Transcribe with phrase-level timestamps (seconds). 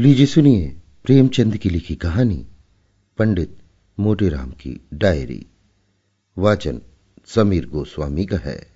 [0.00, 2.46] लीजिए सुनिए प्रेमचंद की लिखी कहानी,
[3.18, 3.58] पंडित
[4.00, 5.46] मोटेराम की डायरी।
[6.38, 6.80] वाचन
[7.26, 8.66] समीर गोस्वामी का है।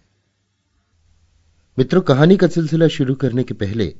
[1.78, 3.94] मित्रों, कहानी का सिलसिला शुरू करने के पहले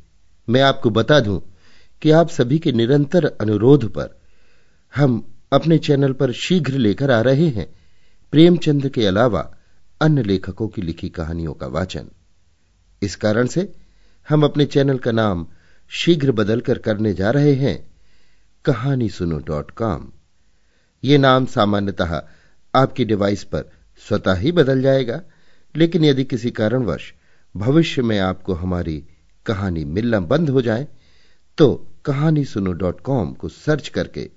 [0.49, 1.43] मैं आपको बता दूँ
[2.02, 4.21] कि आप सभी के निरंतर अनुरोध पर
[4.96, 7.66] हम अपने चैनल पर शीघ्र लेकर आ रहे हैं
[8.30, 9.57] प्रेमचंद के अलावा
[10.00, 12.09] अन्य लेखकों की लिखी कहानियों का वाचन।
[13.03, 13.73] इस कारण से
[14.29, 15.46] हम अपने चैनल का नाम
[15.91, 17.79] शीघ्र बदलकर करने जा रहे हैं।
[18.65, 20.11] कहानी सुनो डॉट कॉम।
[21.05, 22.20] ये नाम सामान्यतः
[22.74, 23.70] आपकी डिवाइस पर
[24.02, 25.20] स्वतः ही बदल जाएगा,
[25.74, 27.12] लेकिन यदि किसी कारणवश
[27.55, 29.02] भविष्य में आपको हमारी
[29.47, 30.87] कहानी मिलना बंद हो जाए
[31.59, 31.74] तो
[32.05, 34.30] कहानी सुनो डॉट कॉम को सर्च करके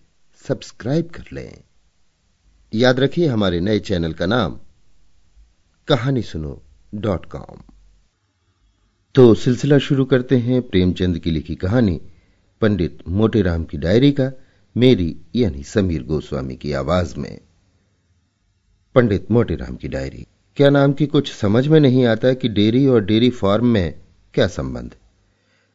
[0.44, 1.64] सब्सक्राइब कर लें।
[2.74, 4.60] याद रखिए हमारे नए चैनल का नाम
[5.88, 6.62] कहानी सुनो
[6.96, 7.62] डॉट कॉम।
[9.16, 12.02] तो सिलसिला शुरू करते हैं प्रेमचंद की लिखी कहानी,
[12.62, 14.32] पंडित मोटेराम की डायरी का,
[14.78, 17.40] मेरी यानी समीर गोस्वामी की आवाज़ में।
[18.96, 23.06] पंडित मोटेराम की डायरी। क्या नाम की कुछ समझ में नहीं आता कि डेयरी और
[23.06, 24.00] डेयरी फार्म में
[24.34, 24.96] क्या संबंध।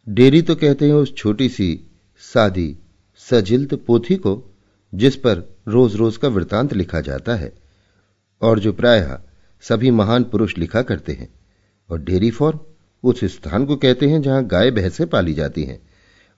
[0.09, 1.81] डेयरी तो कहते हैं उस छोटी सी,
[2.19, 2.77] सादी,
[3.17, 4.55] सजिल्त पोथी को,
[4.95, 7.53] जिस पर रोज रोज का वृतांत लिखा जाता है,
[8.43, 9.19] और जो प्रायः
[9.61, 11.29] सभी महान पुरुष लिखा करते हैं।
[11.91, 12.61] और डेयरी फार्म?
[13.07, 15.81] उस स्थान को कहते हैं जहाँ गाय भैंसे पाली जाती हैं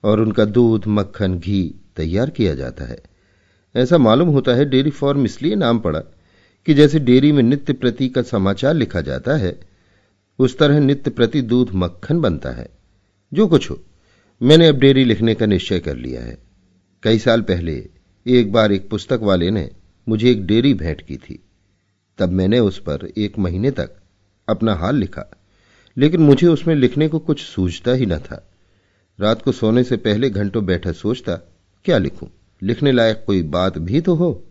[0.03, 2.99] और उनका दूध, मक्खन, घी तैयार किया जाता है।
[3.75, 5.99] ऐसा मालूम होता है डेयरी फार्म इसलिए नाम पड़ा
[6.65, 9.59] कि जैसे डेयरी में नित्य प्रति का समाचार लिखा जाता है,
[10.39, 12.69] उस तरह नित्य प्रति दूध मक्खन बनता है।
[13.33, 13.79] जो कुछ हो,
[14.41, 16.37] मैंने अब डेयरी लिखने का निश्चय कर लिया है।
[17.03, 17.89] कई साल पहले
[18.27, 19.69] एक बार एक पुस्तक वाले ने
[20.09, 21.43] मुझे एक डेयरी भेंट की थी।
[22.17, 23.91] तब मैंने उस पर एक महीने तक
[24.49, 25.38] अपना हाल लिखा।
[25.97, 28.49] लेकिन मुझे उसमें लिखने को कुछ सूझता ही न था।
[29.19, 31.35] रात को सोने से पहले घंटों बैठा सोचता,
[31.85, 32.27] क्या लिखूं?
[32.63, 34.43] लिखने लायक कोई बात भी तो हो।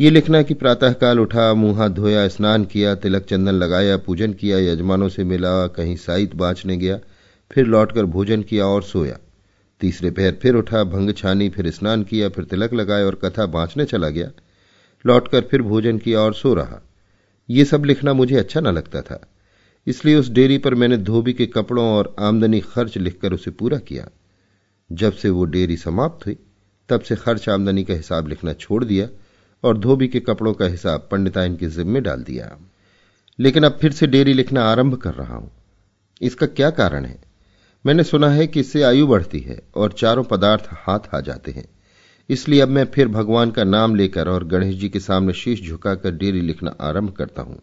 [0.00, 4.58] ये लिखना कि प्रातःकाल उठा मुँह हाथ धोया, स्नान किया, तिलक चंदन लगाया, पूजन किया,
[4.58, 6.98] यजमानों से मिला, कहीं साइत बांचने गया,
[7.52, 9.18] फिर लौटकर भोजन किया और सोया।
[9.80, 13.84] तीसरे पहर फिर उठा, भंग छानी, फिर स्नान किया, फिर तिलक लगाया और कथा बांचने
[13.84, 14.30] चला गया।
[15.06, 16.82] लौटकर फिर भोजन किया और सो रहा।
[17.50, 19.26] ये सब लिखना मुझे अच्छा न लगता था।
[19.88, 24.08] इसलिए उस डेयरी पर मैंने धोबी के कपड़ों और आमदनी खर्च लिखकर उसे पूरा किया।
[24.92, 26.36] जब से वो डेयरी समाप्त हुई,
[26.88, 29.08] तब से खर्च आमदनी का हिसाब लिखना छोड़ दिया
[29.64, 32.58] और धोबी के कपड़ों का हिसाब पंडिताइन के जिम्मे डाल दिया।
[33.40, 35.50] लेकिन अब फिर से डेयरी लिखना आरंभ कर रहा हूँ।
[36.22, 37.18] इसका क्या कारण है?
[37.86, 41.68] मैंने सुना है कि इससे आयु बढ़ती है और चारों पदार्थ हाथ आ जाते हैं।
[42.28, 46.10] इसलिए अब मैं फिर भगवान का नाम लेकर और गणेश जी के सामने शीश झुकाकर
[46.10, 47.62] डेयरी लिखना आरंभ करता हूँ।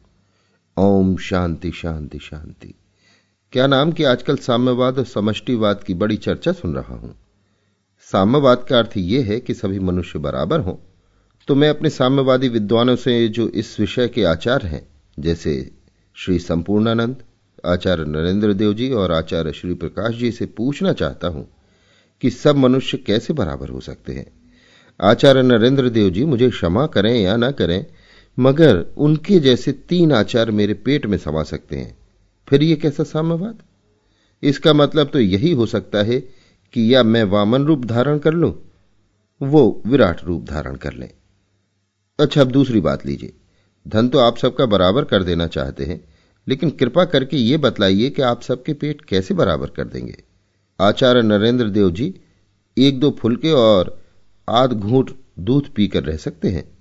[0.77, 2.73] ओम शांति शांति शांति।
[3.51, 7.15] क्या नाम कि आजकल साम्यवाद और समष्टिवाद की बड़ी चर्चा सुन रहा हूँ?
[8.01, 10.75] साम्यवाद का अर्थ यह है कि सभी मनुष्य बराबर हों।
[11.47, 14.87] तो मैं अपने साम्यवादी विद्वानों से जो इस विषय के आचार हैं,
[15.19, 15.71] जैसे
[16.15, 17.23] श्री संपूर्णानंद,
[17.65, 21.47] आचार्य नरेंद्र देव जी और आचार्य श्री प्रकाश जी से पूछना चाहता हूँ
[22.21, 24.31] कि सब मनुष्य कैसे बराबर हो सकते हैं।
[25.01, 27.85] आचार्य नरेंद्र देव जी, मुझे क्षमा करें या ना करें
[28.37, 31.97] मगर उनके जैसे तीन आचार मेरे पेट में समा सकते हैं।
[32.47, 33.57] फिर यह कैसा साम्यवाद?
[34.43, 36.19] इसका मतलब तो यही हो सकता है
[36.73, 38.53] कि या मैं वामन रूप धारण कर लूँ,
[39.41, 41.09] वो विराट रूप धारण कर लें।
[42.19, 43.33] अच्छा अब दूसरी बात लीजिए।
[43.85, 46.03] धन तो आप सबका बराबर कर देना चाहते हैं,
[46.47, 50.23] लेकिन कृपा करके ये बतलाइए कि आप सबके पेट कैसे बराबर कर देंगे।
[50.79, 52.13] आचार्य नरेंद्र देव जी
[52.77, 53.97] एक दो फुलके और
[54.47, 56.74] आध घूट दूध पीकर रह सकते हैं?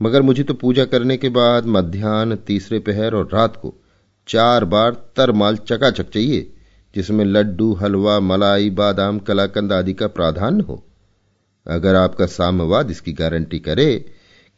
[0.00, 3.74] मगर मुझे तो पूजा करने के बाद मध्यान्ह, तीसरे पहर और रात को
[4.28, 6.50] चार बार तरमाल चकाचक चाहिए,
[6.94, 10.82] जिसमें लड्डू, हलवा, मलाई, बादाम, कलाकंद आदि का प्राधान्य हो।
[11.66, 13.94] अगर आपका साम्यवाद इसकी गारंटी करे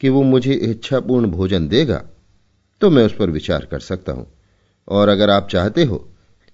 [0.00, 2.02] कि वो मुझे इच्छापूर्ण भोजन देगा
[2.82, 4.26] तो मैं उस पर विचार कर सकता हूँ।
[4.88, 5.96] और अगर आप चाहते हो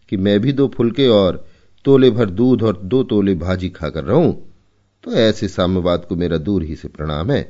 [0.08, 1.44] कि मैं भी दो फुलके और
[1.84, 4.32] तोले भर दूध और दो तोले भाजी खाकर रहूँ
[5.04, 7.42] तो ऐसे साम्यवाद को मेरा दूर ही से प्रणाम है।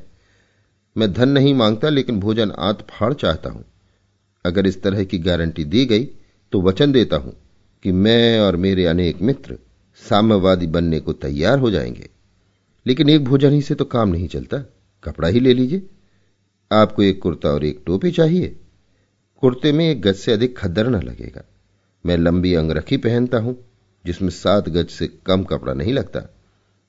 [0.97, 3.65] मैं धन नहीं माँगता, लेकिन भोजन आत फाड़ चाहता हूँ।
[4.47, 6.05] अगर इस तरह की गारंटी दी गई
[6.53, 7.37] तो वचन देता हूँ
[7.83, 9.59] कि मैं और मेरे अनेक मित्र
[9.97, 12.09] साम्यवादी बनने को तैयार हो जाएँगे।
[12.87, 14.59] लेकिन एक भोजन ही से तो काम नहीं चलता।
[15.05, 15.83] कपड़ा ही ले लीजिए।
[16.73, 18.56] आपको एक कुर्ता और एक टोपी चाहिए।
[19.41, 21.44] कुर्ते में एक गज से अधिक खद्दर न लगेगा।
[22.06, 23.65] मैं लंबी अंगरखी पहनता हूँ,
[24.06, 26.35] जिसमें सात गज से कम कपड़ा नहीं लगता।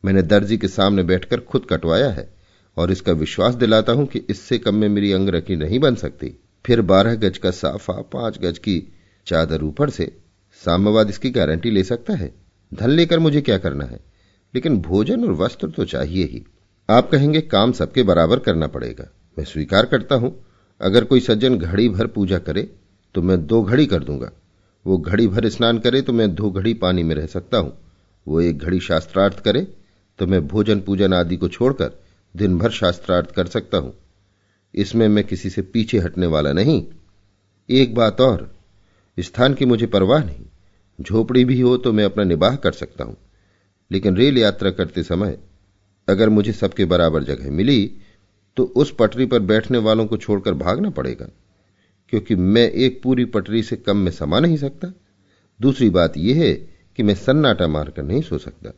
[0.05, 2.33] मैंने दर्जी के सामने बैठकर खुद कटवाया है।
[2.77, 6.33] और इसका विश्वास दिलाता हूँ कि इससे कम में मेरी अंगरखी नहीं बन सकती।
[6.65, 8.81] फिर बारह गज का साफा, पाँच गज की
[9.27, 10.11] चादर ऊपर से
[10.61, 12.33] साम्यवाद इसकी गारंटी ले सकता है।
[12.71, 13.99] धन लेकर मुझे क्या करना है?
[14.53, 16.43] लेकिन भोजन और वस्त्र तो चाहिए ही।
[16.89, 20.35] आप कहेंगे, काम सबके बराबर करना पड़ेगा। मैं स्वीकार करता हूँ,
[20.81, 22.69] अगर कोई सज्जन घड़ी भर पूजा करे
[23.15, 24.31] तो मैं दो घड़ी कर दूँगा।
[24.85, 27.77] वो घड़ी भर स्नान करे तो मैं दो घड़ी पानी में रह सकता हूँ।
[28.27, 29.61] वो एक घड़ी शास्त्रार्थ करे
[30.19, 31.91] तो मैं भोजन पूजन आदि को छोड़कर
[32.35, 33.93] दिन भर शास्त्रार्थ कर सकता हूँ।
[34.73, 36.83] इसमें मैं किसी से पीछे हटने वाला नहीं।
[37.69, 38.49] एक बात और
[39.17, 40.45] स्थान की मुझे परवाह नहीं।
[40.99, 43.15] झोपड़ी भी हो तो मैं अपना निबाह कर सकता हूँ।
[43.91, 45.37] लेकिन रेल यात्रा करते समय,
[46.07, 47.91] अगर मुझे सबके बराबर जगह मिली
[48.57, 51.27] तो उस पटरी पर बैठने वालों को छोड़कर भागना पड़ेगा,
[52.13, 54.91] क्योंकि मैं एक पूरी पटरी से कम में समा नहीं सकता।
[55.59, 56.53] दूसरी बात यह है
[56.97, 58.73] कि मैं सन्नाटा मारकर नहीं सो सकता।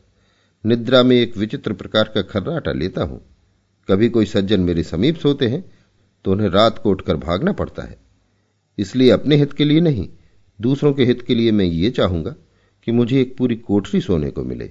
[0.64, 3.20] निद्रा में एक विचित्र प्रकार का खर्राटा लेता हूँ।
[3.88, 5.64] कभी कोई सज्जन मेरे समीप सोते हैं
[6.24, 7.98] तो उन्हें रात को उठकर भागना पड़ता है।
[8.78, 10.08] इसलिए अपने हित के लिए नहीं,
[10.58, 12.34] दूसरों के हित के लिए मैं ये चाहूँगा
[12.86, 14.70] कि मुझे एक पूरी कोठरी सोने को मिले।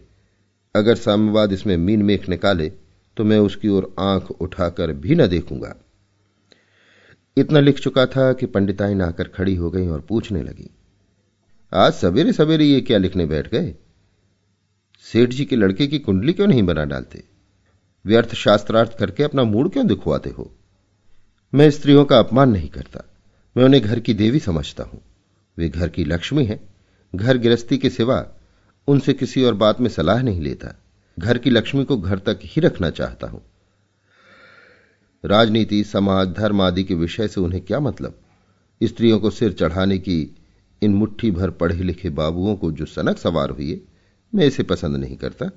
[0.76, 2.72] अगर साम्यवाद इसमें मीन मेख निकाले
[3.18, 5.76] तो मैं उसकी ओर आँख उठाकर भी न देखूँगा।
[7.38, 10.70] इतना लिख चुका था कि पंडिताइन आकर खड़ी हो गई और पूछने लगी,
[11.72, 13.74] आज सवेरे सवेरे ये क्या लिखने बैठ गए?
[15.06, 17.24] सेठ जी के लड़के की कुंडली क्यों नहीं बना डालते?
[18.06, 20.52] व्यर्थ शास्त्रार्थ करके अपना मूड क्यों दिखवाते हो?
[21.54, 23.04] मैं स्त्रियों का अपमान नहीं करता।
[23.58, 25.02] मैं उन्हें घर की देवी समझता हूँ।
[25.58, 26.70] वे घर की लक्ष्मी हैं।
[27.16, 28.28] घर गृहस्थी के सिवा
[28.88, 30.80] उनसे किसी और बात में सलाह नहीं लेता।
[31.20, 33.42] घर की लक्ष्मी को घर तक ही रखना चाहता हूँ।
[35.26, 38.20] राजनीति, समाज, धर्म आदि के विषय से उन्हें क्या मतलब?
[38.84, 40.36] स्त्रियों को सिर चढ़ाने की
[40.82, 43.82] इन मुट्ठी भर पढ़े लिखे बाबुओं को जो सनक सवार हुई है,
[44.36, 45.50] मैं इसे पसंद नहीं करता।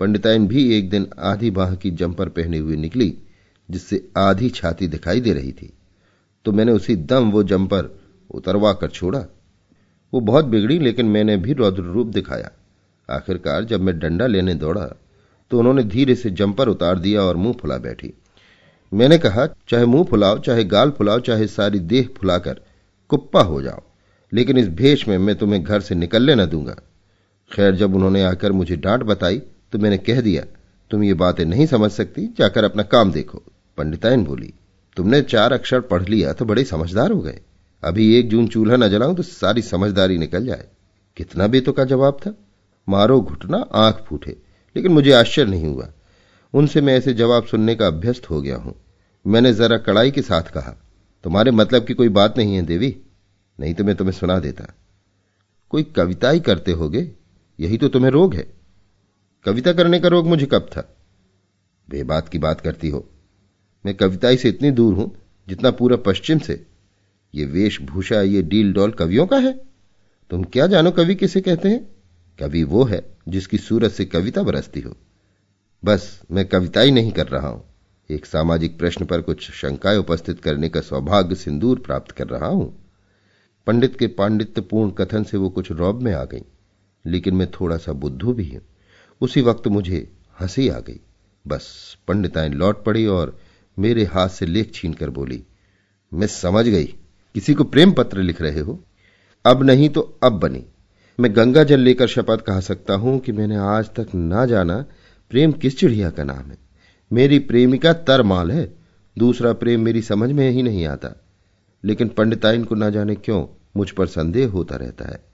[0.00, 3.16] पंडिताइन भी एक दिन आधी बाह की जंपर पहने हुए निकली,
[3.68, 5.72] जिससे आधी छाती दिखाई दे रही थी।
[6.44, 7.90] तो मैंने उसी दम वो जंपर
[8.30, 9.24] उतरवा कर छोड़ा।
[10.12, 12.50] वो बहुत बिगड़ी, लेकिन मैंने भी रौद्र रूप दिखाया।
[13.08, 14.86] आखिरकार जब मैं डंडा लेने दौड़ा
[15.50, 18.12] तो उन्होंने धीरे से जंपर उतार दिया और मुँह फुला बैठी।
[18.92, 22.60] मैंने कहा, चाहे मुँह फुलाओ, चाहे गाल फुलाओ, चाहे सारी देह फुलाकर
[23.10, 23.82] कुप्पा हो जाओ,
[24.32, 26.76] लेकिन इस भेष में मैं तुम्हें घर से निकलने न दूँगा।
[27.50, 30.44] खैर, जब उन्होंने आकर मुझे डांट बताई तो मैंने कह दिया,
[30.90, 33.42] तुम ये बातें नहीं समझ सकती, जाकर अपना काम देखो।
[33.78, 34.52] पंडिताइन बोली,
[34.96, 37.40] तुमने चार अक्षर पढ़ लिया तो बड़े समझदार हो गए।
[37.82, 40.66] अभी एक जून चूल्हा न जलाऊं तो सारी समझदारी निकल जाए।
[41.16, 42.34] कितना बेतु का जवाब था?
[42.88, 44.36] मारो घुटना, आँख फूटे।
[44.76, 45.92] लेकिन मुझे आश्चर्य नहीं हुआ।
[46.54, 48.74] उनसे मैं ऐसे जवाब सुनने का अभ्यस्त हो गया हूँ।
[49.26, 50.76] मैंने जरा कड़ाई के साथ कहा,
[51.24, 52.96] तुम्हारे मतलब की कोई बात नहीं है, देवी।
[53.60, 54.74] नहीं तो मैं तुम्हें सुना देता।
[55.70, 57.10] कोई कविता ही करते होगे,
[57.60, 58.59] यही तो तुम्हें रोग है।
[59.44, 60.96] कविता करने का रोग मुझे कब था?
[61.90, 63.08] बेबात की बात करती हो।
[63.86, 65.16] मैं कविताई से इतनी दूर हूँ,
[65.48, 66.66] जितना पूरा पश्चिम से।
[67.34, 69.60] ये वेशभूषा, ये डील डॉल कवियों का है?
[70.30, 71.88] तुम क्या जानो कवि किसे कहते हैं?
[72.38, 74.96] कवि वो है, जिसकी सूरत से कविता बरसती हो।
[75.84, 77.64] बस, मैं कविता ही नहीं कर रहा हूँ।
[78.10, 82.90] एक सामाजिक प्रश्न पर कुछ शंकाएँ उपस्थित करने का सौभाग्य सिंदूर प्राप्त कर रहा हूँ।
[83.66, 86.42] पंडित के पांडित्यपूर्ण कथन से वो कुछ रौब में आ गई,
[87.06, 88.62] लेकिन मैं थोड़ा सा बुद्धू भी हूँ।
[89.20, 91.00] उसी वक्त मुझे हँसी आ गई।
[91.46, 93.38] बस पंडिताएँ लौट पड़ी और
[93.78, 95.42] मेरे हाथ से लेख छीन कर बोली,
[96.12, 96.84] मैं समझ गई,
[97.34, 98.84] किसी को प्रेम पत्र लिख रहे हो?
[99.44, 100.64] अब नहीं तो अब बनी।
[101.20, 104.84] मैं गंगा जल लेकर शपथ कहा सकता हूँ कि मैंने आज तक ना जाना,
[105.30, 106.58] प्रेम किस चिड़िया का नाम है?
[107.12, 108.74] मेरी प्रेमिका तरमाल है,
[109.18, 111.08] दूसरा प्रेम मेरी समझ में ही नहीं आता।
[111.84, 115.24] लेकिन पंडिताइन को ना जाने क्यों मुझ पर संदेह होता रहता है?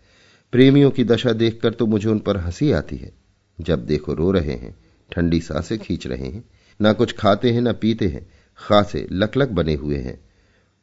[0.53, 3.26] प्रेमियों की दशा देखकर तो मुझे उन पर हँसी आती है।
[3.61, 4.77] जब देखो रो रहे हैं,
[5.13, 6.45] ठंडी साँसें खींच रहे हैं,
[6.81, 8.27] ना कुछ खाते हैं, ना पीते हैं,
[8.59, 10.21] खासे लकलक बने हुए हैं।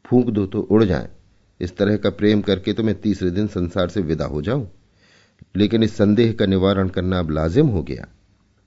[0.05, 1.09] फूंक दो तो उड़ जाए।
[1.61, 4.71] इस तरह का प्रेम करके तो मैं तीसरे दिन संसार से विदा हो जाऊँ।
[5.55, 8.07] लेकिन इस संदेह का निवारण करना अब लाजिम हो गया।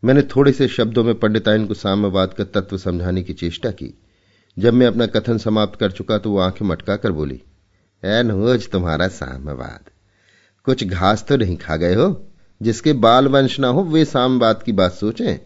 [0.05, 3.99] मैंने थोड़े से शब्दों में पंडिताइन को साम्यवाद का तत्व समझाने की चेष्टा की।
[4.59, 7.43] जब मैं अपना कथन समाप्त कर चुका तो वो आँखें मटका कर बोली
[8.05, 9.91] नोज़ तुम्हारा साम्यवाद।
[10.65, 12.29] कुछ घास तो नहीं खा गए हो?
[12.63, 15.39] जिसके बाल वंश ना हो, वे साम्यवाद की बात सोचें।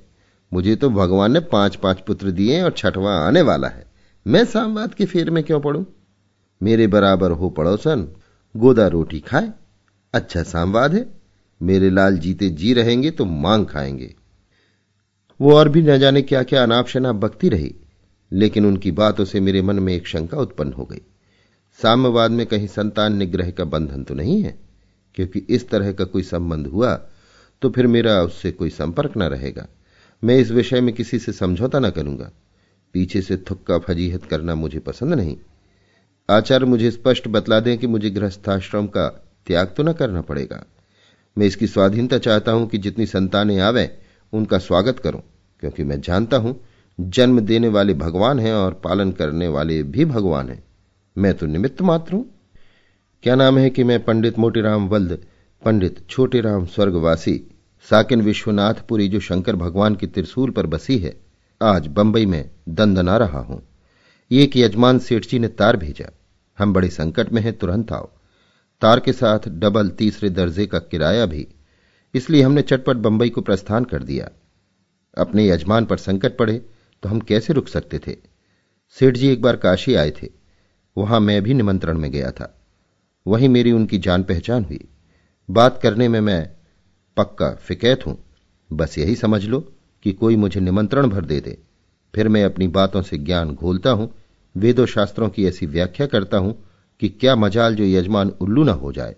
[0.52, 3.84] मुझे तो भगवान ने पाँच पाँच पुत्र दिए और छठवां आने वाला है।
[4.26, 5.86] मैं सामवाद के फेर में क्यों पढ़ू
[6.62, 8.08] मेरे बराबर हो पड़ोसन,
[8.56, 9.52] गोदा रोटी खाए।
[10.14, 11.06] अच्छा सामवाद है।
[11.62, 14.14] मेरे लाल जीते जी रहेंगे तो मांग खाएँगे।
[15.40, 17.74] वो और भी न जाने क्या क्या अनाप शनाप बकती रही,
[18.32, 21.02] लेकिन उनकी बातों से मेरे मन में एक शंका उत्पन्न हो गई।
[21.82, 24.69] साम्यवाद में कहीं संतान निग्रह का बंधन तो नहीं है।
[25.16, 26.94] क्योंकि इस तरह का कोई संबंध हुआ
[27.62, 29.66] तो फिर मेरा उससे कोई संपर्क न रहेगा।
[30.22, 32.30] मैं इस विषय में किसी से समझौता न करूँगा।
[32.94, 35.36] पीछे से थुक्का फजीहत करना मुझे पसंद नहीं।
[36.28, 39.08] आचार्य मुझे स्पष्ट बतला दें कि मुझे गृहस्थाश्रम का
[39.46, 40.64] त्याग तो न करना पड़ेगा।
[41.36, 43.88] मैं इसकी स्वाधीनता चाहता हूँ कि जितनी संतानें आवे,
[44.32, 45.22] उनका स्वागत करूँ,
[45.60, 46.60] क्योंकि मैं जानता हूँ,
[46.98, 50.62] जन्म देने वाले भगवान हैं और पालन करने वाले भी भगवान हैं।
[51.16, 52.24] मैं तो निमित्त मात्र हूँ।
[53.24, 55.12] क्या नाम है कि मैं पंडित मोटीराम वल्द,
[55.62, 57.34] पंडित छोटेराम स्वर्गवासी,
[57.88, 61.12] साकिन विश्वनाथपुरी जो शंकर भगवान की त्रिशूल पर बसी है,
[61.60, 63.60] आज बंबई में दंदना रहा हूँ।
[64.30, 66.08] एक यजमान सेठ जी ने तार भेजा।
[66.58, 68.08] हम बड़े संकट में हैं, तुरंत आओ।
[68.82, 71.46] तार के साथ डबल तीसरे दर्जे का किराया भी,
[72.14, 74.30] इसलिए हमने चटपट बंबई को प्रस्थान कर दिया।
[75.16, 76.56] अपने यजमान पर संकट पड़े
[77.02, 78.16] तो हम कैसे रुक सकते थे?
[78.96, 80.30] सेठ जी एक बार काशी आए थे,
[80.96, 82.56] वहाँ मैं भी निमंत्रण में गया था।
[83.26, 84.88] वहीं मेरी उनकी जान पहचान हुई।
[85.50, 86.50] बात करने में मैं
[87.16, 88.24] पक्का फिकैत हूँ।
[88.72, 89.72] बस यही समझ लो
[90.02, 91.58] कि कोई मुझे निमंत्रण भर दे दे।
[92.14, 94.14] फिर मैं अपनी बातों से ज्ञान घोलता हूँ।
[94.56, 96.64] वेदों शास्त्रों की ऐसी व्याख्या करता हूँ
[97.00, 99.16] कि क्या मजाल जो यजमान उल्लू न हो जाए।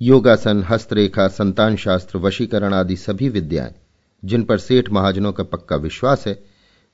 [0.00, 3.74] योगासन, हस्तरेखा संतान शास्त्र वशीकरण आदि सभी विद्याएँ,
[4.24, 6.42] जिन पर सेठ महाजनों का पक्का विश्वास है,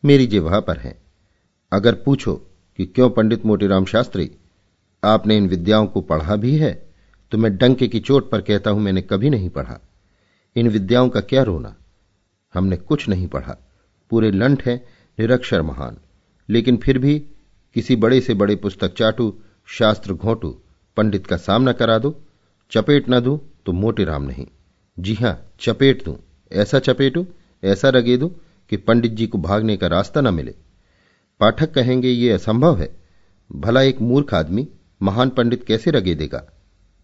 [0.04, 1.02] मेरी जिह्वा पर हैं।
[1.72, 2.34] अगर पूछो
[2.78, 4.30] कि क्यों पंडित मोटीराम शास्त्री
[5.04, 6.72] आपने इन विद्याओं को पढ़ा भी है
[7.32, 9.78] तो मैं डंके की चोट पर कहता हूँ, मैंने कभी नहीं पढ़ा।
[10.56, 11.74] इन विद्याओं का क्या रोना?
[12.54, 13.56] हमने कुछ नहीं पढ़ा।
[14.10, 14.76] पूरे लंट है,
[15.18, 15.96] निरक्षर महान।
[16.48, 17.18] लेकिन फिर भी
[17.74, 19.34] किसी बड़े से बड़े पुस्तक चाटू,
[19.66, 20.58] शास्त्र घोटू,
[20.96, 22.20] पंडित का सामना करा दो।
[22.70, 24.46] चपेट न दू तो मोटे राम नहीं।
[24.98, 26.18] जी हाँ, चपेट दू।
[26.52, 27.26] ऐसा चपेटू,
[27.64, 28.28] ऐसा रगे दू,
[28.70, 30.54] कि पंडित जी को भागने का रास्ता न मिले।
[31.40, 32.94] पाठक कहेंगे, ये असंभव है।
[33.52, 34.68] भला एक मूर्ख आदमी
[35.04, 36.42] महान पंडित कैसे रगे देगा?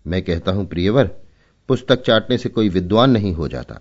[0.07, 1.11] मैं कहता हूँ, प्रियवर,
[1.69, 3.81] पुस्तक चाटने से कोई विद्वान नहीं हो जाता।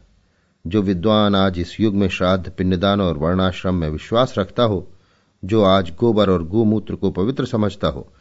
[0.67, 4.91] जो विद्वान आज इस युग में श्राद्ध, पिंडदान और वर्णाश्रम में विश्वास रखता हो,
[5.45, 8.13] जो आज गोबर और गोमूत्र को पवित्र समझता हो,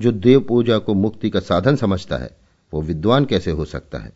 [0.00, 2.30] जो देव पूजा को मुक्ति का साधन समझता है,
[2.74, 4.12] वो विद्वान कैसे हो सकता है?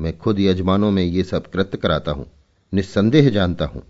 [0.00, 2.26] मैं खुद यजमानों में ये सब कृत्य कराता हूँ,
[2.74, 3.82] निस्संदेह जानता हूँ।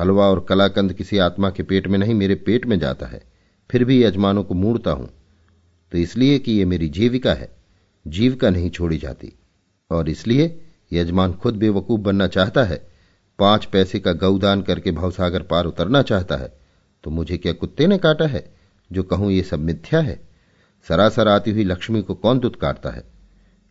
[0.00, 3.22] हलवा और कलाकंद किसी आत्मा के पेट में नहीं, मेरे पेट में जाता है,
[3.70, 5.10] फिर भी यजमानों को मूड़ता हूँ।
[5.92, 7.50] तो इसलिए कि ये मेरी जीविका है।
[8.06, 9.32] जीविका नहीं छोड़ी जाती।
[9.90, 10.60] और इसलिए
[10.92, 12.88] यजमान खुद बेवकूफ़ बनना चाहता है।
[13.38, 16.52] पाँच पैसे का गौदान करके भवसागर पार उतरना चाहता है।
[17.04, 18.54] तो मुझे क्या कुत्ते ने काटा है,
[18.92, 20.28] जो कहूँ ये सब मिथ्या है?
[20.88, 23.04] सरासर आती हुई लक्ष्मी को कौन दुत्कारता है?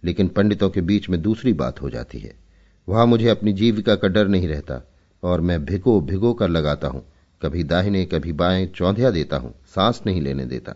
[0.03, 2.35] लेकिन पंडितों के बीच में दूसरी बात हो जाती है।
[2.89, 4.87] वहाँ मुझे अपनी जीविका का डर नहीं रहता,
[5.23, 7.05] और मैं भिगो भिगो कर लगाता हूँ।
[7.41, 10.73] कभी दाहिने, कभी बाएँ चौंधिया देता हूँ, सांस नहीं लेने देता।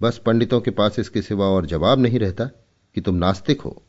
[0.00, 2.44] बस पंडितों के पास इसके सिवा और जवाब नहीं रहता
[2.96, 3.82] कि तुम नास्तिक हो।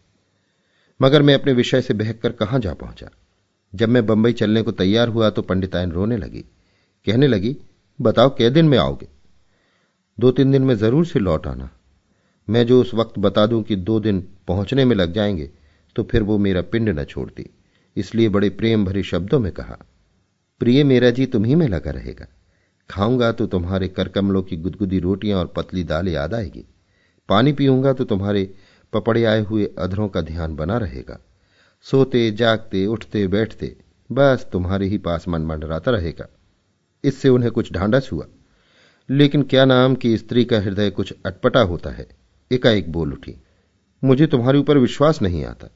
[1.00, 3.10] मगर मैं अपने विषय से बहक कर कहाँ जा पहुँचा?
[3.74, 6.42] जब मैं बंबई चलने को तैयार हुआ तो पंडितायन रोने लगी।
[7.08, 7.56] कहने लगी,
[8.00, 9.08] बताओ कै दिन में आओगे?
[10.18, 11.70] दो तीन दिन में ज़रूर से लौट आना।
[12.48, 15.50] मैं जो उस वक्त बता दूँ कि दो दिन पहुँचने में लग जाएँगे
[15.96, 17.46] तो फिर वो मेरा पिंड न छोड़ती।
[17.96, 19.78] इसलिए बड़े प्रेम भरे शब्दों में कहा,
[20.62, 22.28] प्रिय मेरा जी तुम्ही में लगा रहेगा।
[22.92, 26.66] खाऊँगा तो तुम्हारे करकमलों की गुदगुदी रोटियाँ और पतली दाल याद आएगी।
[27.30, 28.54] पानी पीऊँगा तो तुम्हारे
[28.94, 31.20] पपड़े आए हुए अधरों का ध्यान बना रहेगा।
[31.82, 33.76] सोते, जागते, उठते, बैठते,
[34.12, 36.28] बस तुम्हारे ही पास मन मंडराता रहेगा।
[37.04, 38.26] इससे उन्हें कुछ ढांढस हुआ।
[39.10, 42.08] लेकिन क्या नाम कि स्त्री का हृदय कुछ अटपटा होता है?
[42.52, 43.36] एकाएक बोल उठी,
[44.04, 45.68] मुझे तुम्हारे ऊपर विश्वास नहीं आता।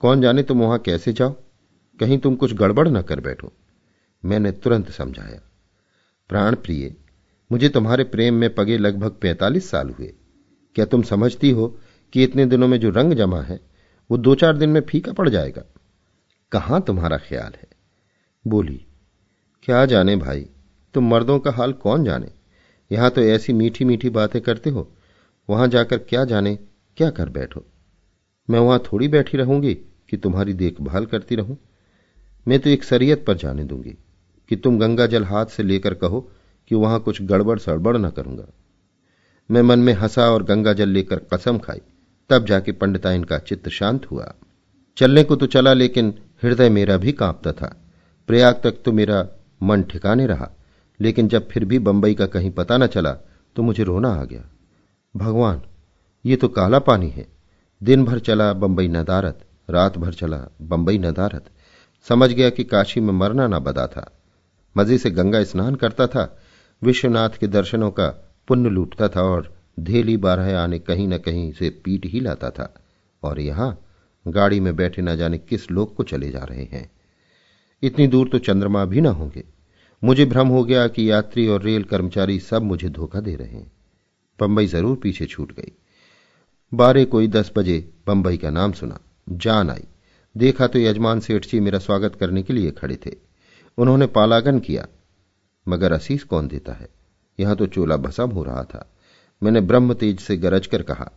[0.00, 1.34] कौन जाने तुम वहाँ कैसे जाओ?
[2.00, 3.52] कहीं तुम कुछ गड़बड़ न कर बैठो।
[4.24, 5.40] मैंने तुरंत समझाया
[6.28, 6.94] प्राण प्रिय,
[7.52, 10.14] मुझे तुम्हारे प्रेम में पगे लगभग पैंतालीस साल हुए।
[10.74, 11.78] क्या तुम समझती हो
[12.12, 13.60] कि इतने दिनों में जो रंग जमा है,
[14.10, 15.64] वो दो चार दिन में फीका पड़ जाएगा?
[16.52, 17.68] कहाँ तुम्हारा ख्याल है?
[18.46, 18.86] बोली,
[19.62, 20.46] क्या जाने भाई,
[20.94, 22.28] तुम मर्दों का हाल कौन जाने?
[22.92, 24.92] यहाँ तो ऐसी मीठी मीठी बातें करते हो,
[25.50, 26.58] वहाँ जाकर क्या जाने,
[26.96, 27.64] क्या कर बैठो?
[28.50, 31.58] मैं वहाँ थोड़ी बैठी रहूँगी कि तुम्हारी देखभाल करती रहूँ।
[32.48, 33.96] मैं तो एक सरियत पर जाने दूँगी।
[34.48, 36.20] कि तुम गंगा जल हाथ से लेकर कहो
[36.70, 38.44] कि वहाँ कुछ गड़बड़ सड़बड़ न करूँगा।
[39.50, 41.80] मैं मन में हंसा और गंगा जल लेकर कसम खाई।
[42.30, 44.34] तब जाके पंडिताइन का चित्त शांत हुआ।
[44.96, 47.74] चलने को तो चला, लेकिन हृदय मेरा भी कांपता था।
[48.28, 49.26] प्रयाग तक तो मेरा
[49.62, 50.50] मन ठिकाने रहा,
[51.00, 53.12] लेकिन जब फिर भी बंबई का कहीं पता न चला
[53.56, 54.44] तो मुझे रोना आ गया।
[55.16, 55.62] भगवान,
[56.24, 57.26] ये तो काला पानी है।
[57.82, 61.50] दिन भर चला बंबई नदारत रात भर चला बंबई नदारत
[62.08, 64.17] समझ गया कि काशी में मरना ना बदा था।
[64.76, 66.38] मज़े से गंगा स्नान करता था,
[66.82, 68.08] विश्वनाथ के दर्शनों का
[68.48, 72.74] पुण्य लूटता था और धेली बारह आने कहीं न कहीं से पीट ही लाता था।
[73.22, 73.78] और यहाँ
[74.26, 76.90] गाड़ी में बैठे न जाने किस लोग को चले जा रहे हैं।
[77.82, 79.44] इतनी दूर तो चंद्रमा भी ना होंगे।
[80.02, 83.72] मुझे भ्रम हो गया कि यात्री और रेल कर्मचारी सब मुझे धोखा दे रहे हैं।
[84.38, 85.72] बंबई ज़रूर पीछे छूट गई।
[86.72, 89.84] बारह कोई दस बजे बंबई का नाम सुना। जान आई।
[90.36, 93.27] देखा तो यजमान सेठ जी मेरा स्वागत करने के लिए खड़े थे।
[93.78, 94.86] उन्होंने पालागन किया,
[95.66, 96.88] मगर असीस कौन देता है?
[97.38, 98.88] यहाँ तो चोला भसम हो रहा था।
[99.42, 101.10] मैंने ब्रह्म तेज से गरज कर कहा,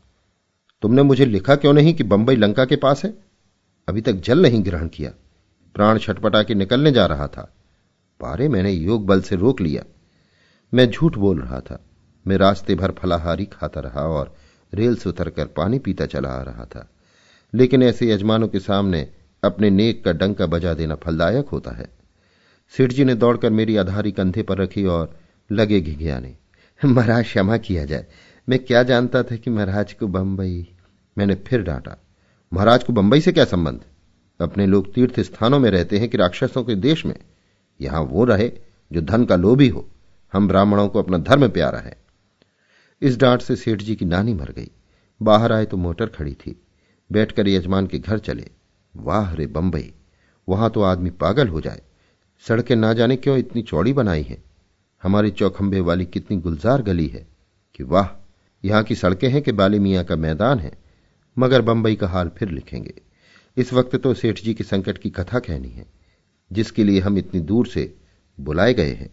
[0.84, 3.14] तुमने मुझे लिखा क्यों नहीं कि बंबई लंका के पास है?
[3.88, 5.12] अभी तक जल नहीं ग्रहण किया।
[5.76, 7.42] प्राण छटपटा के निकलने जा रहा था।
[8.20, 9.84] पारे मैंने योग बल से रोक लिया।
[10.74, 11.80] मैं झूठ बोल रहा था।
[12.26, 14.36] मैं रास्ते भर फलाहारी खाता रहा और
[14.74, 16.88] रेल से उतरकर पानी पीता चला आ रहा था।
[17.54, 19.02] लेकिन ऐसे यजमानों के सामने
[19.44, 22.01] अपने नेक का डंका बजा देना फलदायक होता है।
[22.78, 25.20] सेठ जी ने दौड़कर मेरी आधारी कंधे पर रखी और
[25.52, 26.36] लगे घिघियाने।
[26.86, 28.06] महाराज, क्षमा किया जाए।
[28.50, 30.68] मैं क्या जानता था कि महाराज को बंबई
[31.18, 31.98] मैंने फिर डांटा।
[32.54, 33.82] महाराज को बंबई से क्या संबंध?
[34.40, 37.16] अपने लोग तीर्थ स्थानों में रहते हैं कि राक्षसों के देश में।
[37.82, 38.52] यहाँ वो रहे
[38.94, 39.90] जो धन का लोभी हो।
[40.34, 41.96] हम ब्राह्मणों को अपना धर्म प्यारा है।
[43.02, 44.72] इस डांट से सेठ जी की नानी मर गई।
[45.22, 46.62] बाहर आए तो मोटर खड़ी थी।
[47.12, 48.50] बैठकर यजमान के घर चले।
[48.96, 49.94] वाह रे बंबई,
[50.50, 51.82] वहाँ तो आदमी पागल हो जाए।
[52.46, 54.44] सड़कें ना जाने क्यों इतनी चौड़ी बनाई हैं?
[55.04, 57.26] हमारी चौखंबे वाली कितनी गुलजार गली है
[57.76, 58.08] कि वाह,
[58.64, 60.72] यहाँ की सड़कें हैं कि बाली मियाँ का मैदान है,
[61.38, 62.94] मगर बंबई का हाल फिर लिखेंगे।
[63.58, 65.86] इस वक्त तो सेठ जी के संकट की कथा कहनी है,
[66.52, 67.94] जिसके लिए हम इतनी दूर से
[68.38, 69.10] बुलाए गए हैं।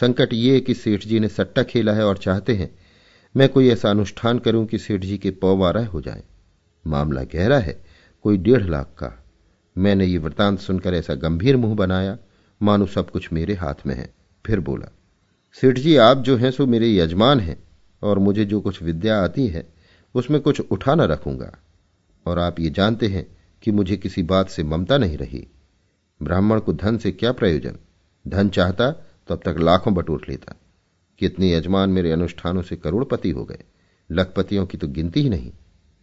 [0.00, 2.70] संकट ये कि सेठ जी ने सट्टा खेला है और चाहते हैं,
[3.34, 6.22] मैं कोई ऐसा अनुष्ठान करूँ कि सेठ जी के पौवारा हो जाए।
[6.86, 7.80] मामला गहरा है,
[8.24, 9.24] कोई डेढ़ लाख का।
[9.76, 12.18] मैंने ये वृतांत सुनकर ऐसा गंभीर मुँह बनाया
[12.62, 14.14] मानो सब कुछ मेरे हाथ में है।
[14.46, 14.92] फिर बोला,
[15.60, 17.62] सेठ जी, आप जो हैं सो मेरे यजमान हैं,
[18.02, 19.74] और मुझे जो कुछ विद्या आती है,
[20.14, 21.58] उसमें कुछ उठा न रखूँगा।
[22.26, 25.46] और आप ये जानते हैं कि मुझे किसी बात से ममता नहीं रही।
[26.22, 27.76] ब्राह्मण को धन से क्या प्रयोजन?
[28.28, 28.90] धन चाहता
[29.28, 30.54] तो अब तक लाखों बटोर लेता।
[31.18, 33.62] कितने यजमान मेरे अनुष्ठानों से करोड़पति हो गए।
[34.10, 35.52] लखपतियों की तो गिनती ही नहीं।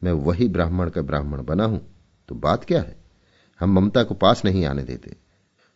[0.03, 1.81] मैं वही ब्राह्मण का ब्राह्मण बना हूँ
[2.29, 2.95] तो बात क्या है?
[3.59, 5.28] हम ममता को पास नहीं आने देते।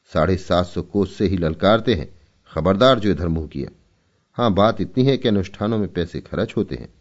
[0.06, 3.70] साढ़े सात सौ कोस से ही ललकारते हैं। खबरदार जो इधर मुँह किया।
[4.34, 6.94] हाँ, बात इतनी है कि अनुष्ठानों में पैसे खर्च होते हैं।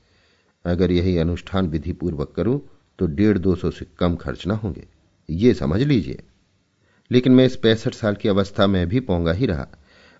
[0.65, 2.61] अगर यही अनुष्ठान विधि पूर्वक करूँ
[2.99, 4.87] तो डेढ़ दो सौ से कम खर्च ना होंगे।
[5.31, 6.23] ये समझ लीजिए।
[7.11, 9.67] लेकिन मैं इस पैंसठ साल की अवस्था में भी पोंगा ही रहा।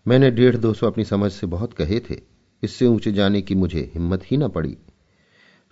[0.09, 2.21] मैंने डेढ़ दो सौ अपनी समझ से बहुत कहे थे।
[2.63, 4.77] इससे ऊँचे जाने की मुझे हिम्मत ही न पड़ी।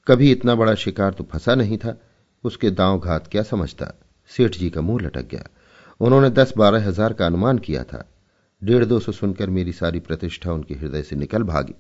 [0.07, 2.01] कभी इतना बड़ा शिकार तो फंसा नहीं था।
[2.45, 3.93] उसके दांव घात क्या समझता।
[4.29, 5.49] सेठ जी का मुँह लटक गया।
[6.01, 8.05] उन्होंने दस बारह हज़ार का अनुमान किया था।
[8.63, 11.75] डेढ़ दो सौ सुनकर मेरी सारी प्रतिष्ठा उनके हृदय से निकल भागी।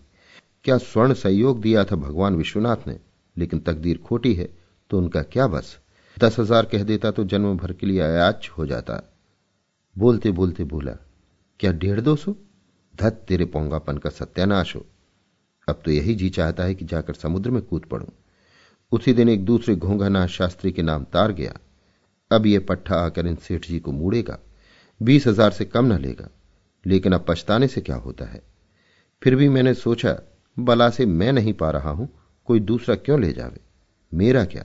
[0.64, 2.98] क्या स्वर्ण सहयोग दिया था भगवान विश्वनाथ ने?
[3.36, 4.48] लेकिन तकदीर खोटी है
[4.90, 5.78] तो उनका क्या बस?
[6.16, 9.02] दस हज़ार कह देता तो जन्म भर के लिए अयाच हो जाता।
[9.96, 10.96] बोलते बोलते बोला,
[11.60, 12.34] क्या डेढ़ दो सौ?
[12.94, 14.84] धत, तेरे पोंगापन का सत्यानाश हो।
[15.68, 18.08] अब तो यही जी चाहता है कि जाकर समुद्र में कूद पड़ूं।
[18.92, 21.52] उसी दिन एक दूसरे घोंघानाथ शास्त्री के नाम तार गया।
[22.30, 24.38] अब यह पट्टा आकर इन सेठ जी को मूड़ेगा।
[25.02, 26.28] बीस हज़ार से कम न लेगा।
[26.86, 28.42] लेकिन अब पछताने से क्या होता है?
[29.22, 30.16] फिर भी मैंने सोचा,
[30.58, 32.08] बला से मैं नहीं पा रहा हूँ,
[32.46, 33.60] कोई दूसरा क्यों ले जावे?
[34.12, 34.64] मेरा क्या?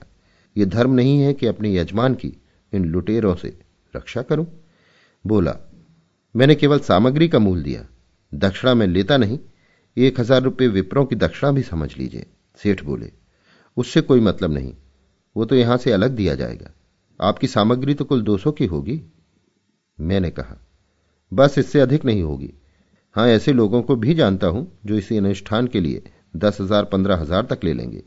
[0.56, 2.32] यह धर्म नहीं है कि अपने यजमान की
[2.72, 3.58] इन लुटेरों से
[3.96, 4.46] रक्षा करूँ?
[5.26, 5.56] बोला,
[6.36, 7.86] मैंने केवल सामग्री का मूल दिया,
[8.34, 9.38] दक्षिणा में लेता नहीं,
[9.96, 12.26] एक हज़ार रुपये विप्रों की दक्षिणा भी समझ लीजिए,
[12.56, 13.12] सेठ बोले।
[13.76, 14.74] उससे कोई मतलब नहीं,
[15.36, 16.70] वो तो यहाँ से अलग दिया जाएगा।
[17.20, 19.00] आपकी सामग्री तो कुल दो सौ की होगी।
[19.98, 20.56] मैंने कहा,
[21.32, 22.52] बस इससे अधिक नहीं होगी।
[23.14, 26.02] हाँ, ऐसे लोगों को भी जानता हूँ जो इसी अनुष्ठान के लिए
[26.36, 28.02] दस हज़ार, पंद्रह हज़ार तक ले लेंगे।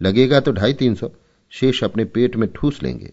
[0.00, 1.10] लगेगा तो ढाई तीन सौ,
[1.52, 3.12] शेष अपने पेट में ठूस लेंगे।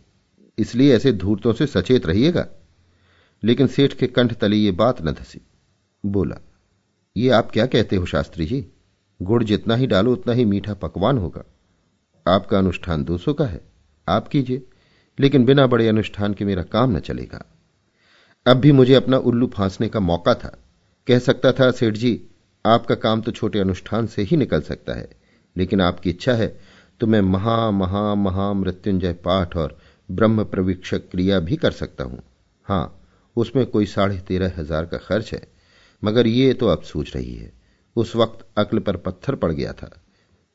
[0.58, 2.48] इसलिए ऐसे धूर्तों से सचेत रहिएगा।
[3.44, 5.42] लेकिन सेठ के कंठ तले ये बात न धसी।
[6.04, 6.38] बोला,
[7.16, 8.66] ये आप क्या कहते हो शास्त्री जी?
[9.20, 11.44] गुड़ जितना ही डालो, उतना ही मीठा पकवान होगा।
[12.26, 13.62] आपका अनुष्ठान दो सौ का है।
[14.08, 14.62] आप कीजिए।
[15.18, 17.44] लेकिन बिना बड़े अनुष्ठान के मेरा काम न चलेगा।
[18.46, 20.58] अब भी मुझे अपना उल्लू फांसने का मौका था।
[21.08, 22.22] कह सकता था, सेठ जी,
[22.66, 25.10] आपका काम तो छोटे अनुष्ठान से ही निकल सकता है,
[25.56, 26.56] लेकिन आपकी इच्छा है
[27.02, 29.78] तो मैं महा महा महा मृत्युंजय पाठ और
[30.10, 32.20] ब्रह्म प्रवीक्षक क्रिया भी कर सकता हूँ।
[32.68, 33.02] हाँ,
[33.36, 35.42] उसमें कोई साढ़े तेरह हज़ार का खर्च है,
[36.04, 37.52] मगर ये तो अब सूझ रही है।
[37.96, 39.90] उस वक्त अक्ल पर पत्थर पड़ गया था।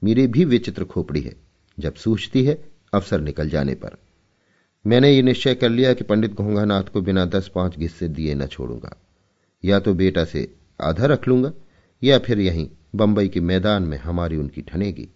[0.03, 1.35] मेरी भी विचित्र खोपड़ी है।
[1.79, 3.97] जब सूझती है, अवसर निकल जाने पर।
[4.87, 8.47] मैंने ये निश्चय कर लिया कि पंडित घोंघानाथ को बिना दस पाँच गिस्से दिए न
[8.47, 8.97] छोड़ूँगा।
[9.65, 11.53] या तो बेटा से आधा रख लूँगा,
[12.03, 15.09] या फिर यहीं बंबई के मैदान में हमारी उनकी ठनेगी।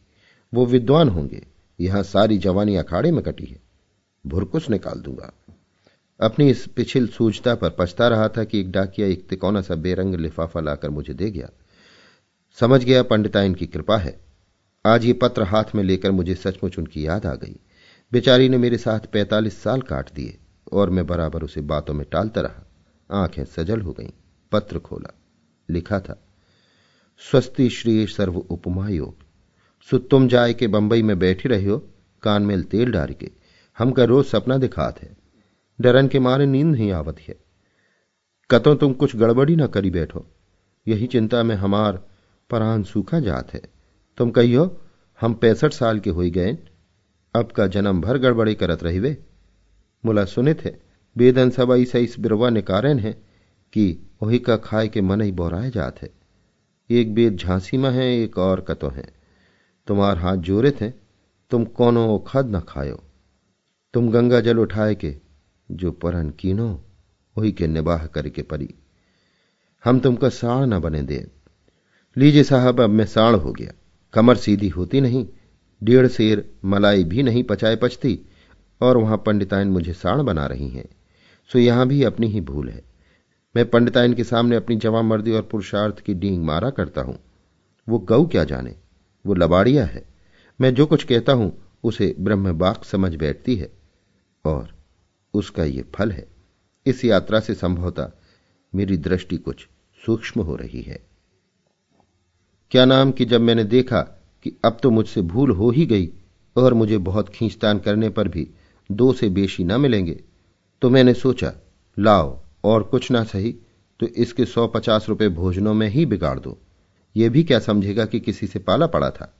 [0.55, 1.46] वो विद्वान होंगे,
[1.81, 3.61] यहाँ सारी जवानी अखाड़े में कटी है।
[4.26, 5.33] भुरकुस निकाल दूँगा।
[6.20, 10.14] अपनी इस पिछिल सूझता पर पछता रहा था कि एक डाकिया, एक तिकोना सा बेरंग
[10.14, 11.48] लिफाफा लाकर मुझे दे गया।
[12.59, 14.20] समझ गया पंडिताइन की कृपा है।
[14.87, 17.61] आज ये पत्र हाथ में लेकर मुझे सचमुच उनकी याद आ गई।
[18.16, 20.38] बेचारी ने मेरे साथ पैंतालीस साल काट दिए
[20.72, 24.11] और मैं बराबर उसे बातों में टालता रहा। आँखें सजल हो गईं,
[24.52, 25.12] पत्र खोला,
[25.68, 26.16] लिखा था,
[27.20, 29.16] स्वस्ति श्री सर्व उपमा योग
[29.88, 31.79] सु तुम जाए के बंबई में बैठी रहे हो,
[32.22, 33.31] कान में तेल डाल के
[33.79, 35.16] हमका रोज सपना दिखात है,
[35.81, 37.37] डरन के मारे नींद नहीं आवत है,
[38.50, 40.26] कतो तुम कुछ गड़बड़ी ना करी बैठो,
[40.87, 42.02] यही चिंता में हमार
[42.50, 43.62] परान सूखा जात है,
[44.18, 44.81] तुम कहियो,
[45.20, 46.57] हम पैंसठ साल के हो गए
[47.37, 49.16] अब का जन्म भर गड़बड़ी करत रही वे।
[50.05, 50.81] मुला सुनित है
[51.16, 53.12] बेदन ऐसा इस बिरवा ने कारण है
[53.72, 56.11] कि वही का खाए के मन ही बोराए जात है।
[56.90, 59.05] एक बेद झांसी में है, एक और कतो है।
[59.87, 60.90] तुम्हार हाथ जोरे थे
[61.51, 63.03] तुम कोनो खद न खायो।
[63.94, 65.16] तुम गंगा जल उठाए के,
[65.70, 66.85] जो परन कीनो
[67.38, 68.75] वही के निबाह करके परी
[69.85, 71.27] हम तुमका साड़ न बने दे।
[72.16, 73.72] लीजिए साहब, अब मैं साड़ हो गया।
[74.12, 75.27] कमर सीधी होती नहीं
[75.82, 78.18] डेढ़ शेर मलाई भी नहीं पचाए पचती,
[78.80, 80.88] और वहाँ पंडिताइन मुझे साण बना रही हैं।
[81.50, 82.84] सो यहाँ भी अपनी ही भूल है।
[83.56, 87.18] मैं पंडिताइन के सामने अपनी जवा मर्दी और पुरुषार्थ की डींग मारा करता हूँ।
[87.88, 88.76] वो गऊ क्या जाने?
[89.26, 90.04] वो लबाड़िया है।
[90.60, 91.52] मैं जो कुछ कहता हूँ,
[91.84, 93.70] उसे ब्रह्म बाक समझ बैठती है,
[94.44, 94.74] और
[95.34, 96.26] उसका ये फल है।
[96.86, 98.20] इस यात्रा से संभवता
[98.74, 99.68] मेरी दृष्टि कुछ
[100.06, 101.06] सूक्ष्म हो रही है।
[102.70, 104.15] क्या नाम कि जब मैंने देखा
[104.46, 106.09] कि अब तो मुझसे भूल हो ही गई
[106.56, 108.48] और मुझे बहुत खींचतान करने पर भी
[108.92, 110.20] दो से बेशी न मिलेंगे।
[110.82, 111.52] तो मैंने सोचा,
[111.98, 113.52] लाओ और कुछ ना सही
[114.00, 116.59] तो इसके सौ पचास रुपए भोजनों में ही बिगाड़ दो।
[117.16, 119.38] ये भी क्या समझेगा कि किसी से पाला पड़ा था?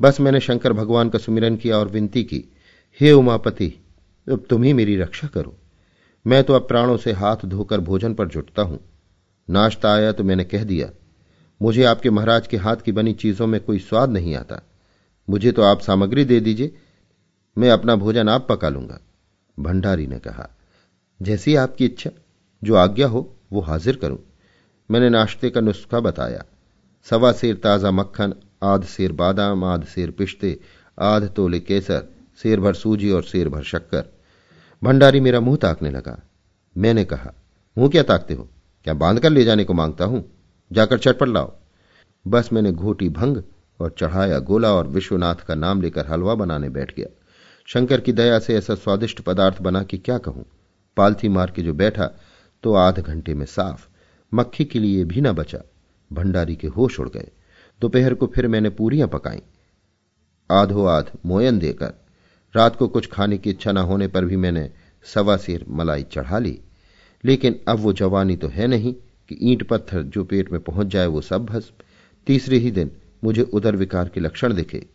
[0.00, 2.44] बस मैंने शंकर भगवान का सुमिरन किया और विनती की,
[3.00, 3.72] हे उमापति,
[4.28, 5.56] अब तुम ही मेरी रक्षा करो।
[6.26, 8.78] मैं तो अब प्राणों से हाथ धोकर भोजन पर जुटता हूँ।
[9.50, 10.90] नाश्ता आया तो मैंने कह दिया
[11.62, 14.62] मुझे आपके महाराज के हाथ की बनी चीज़ों में कोई स्वाद नहीं आता।
[15.30, 16.76] मुझे तो आप सामग्री दे दीजिए,
[17.58, 19.00] मैं अपना भोजन आप पका लूँगा।
[19.60, 20.48] भंडारी ने कहा,
[21.22, 22.10] जैसी आपकी इच्छा,
[22.64, 24.18] जो आज्ञा हो, वो हाजिर करूँ।
[24.90, 26.44] मैंने नाश्ते का नुस्खा बताया।
[27.04, 30.58] सवा सेर ताज़ा मक्खन, आध सेर बादाम, आध सेर पिश्ते,
[30.98, 32.08] आध तोले केसर,
[32.42, 34.04] सेर भर सूजी और सेर भर शक्कर।
[34.82, 36.22] भंडारी मेरा मुँह ताकने लगा।
[36.76, 37.32] मैंने कहा,
[37.78, 38.48] मुँह क्या ताकते हो?
[38.84, 40.41] क्या बाँध कर ले जाने को माँगता हूँ?
[40.72, 41.52] जाकर चटपट लाओ।
[42.26, 43.42] बस मैंने घोटी भंग
[43.80, 47.06] और चढ़ाया गोला और विश्वनाथ का नाम लेकर हलवा बनाने बैठ गया।
[47.66, 50.44] शंकर की दया से ऐसा स्वादिष्ट पदार्थ बना कि क्या कहूँ?
[50.96, 52.10] पालथी मार के जो बैठा
[52.62, 53.88] तो आध घंटे में साफ़।
[54.34, 55.58] मक्खी के लिए भी ना बचा।
[56.12, 57.28] भंडारी के होश उड़ गए।
[57.80, 59.42] दोपहर को फिर मैंने पूरियाँ पकाई।
[60.50, 61.92] आधो आध मोयन देकर।
[62.56, 64.70] रात को कुछ खाने की इच्छा न होने पर भी मैंने
[65.04, 66.60] सवा सिर मलाई चढ़ा ली।
[67.24, 68.94] लेकिन अब वो जवानी तो है नहीं।
[69.32, 71.84] कि ईंट पत्थर जो पेट में पहुँच जाए वो सब भस्म।
[72.26, 72.90] तीसरे ही दिन
[73.24, 74.86] मुझे उदर विकार के लक्षण दिखे।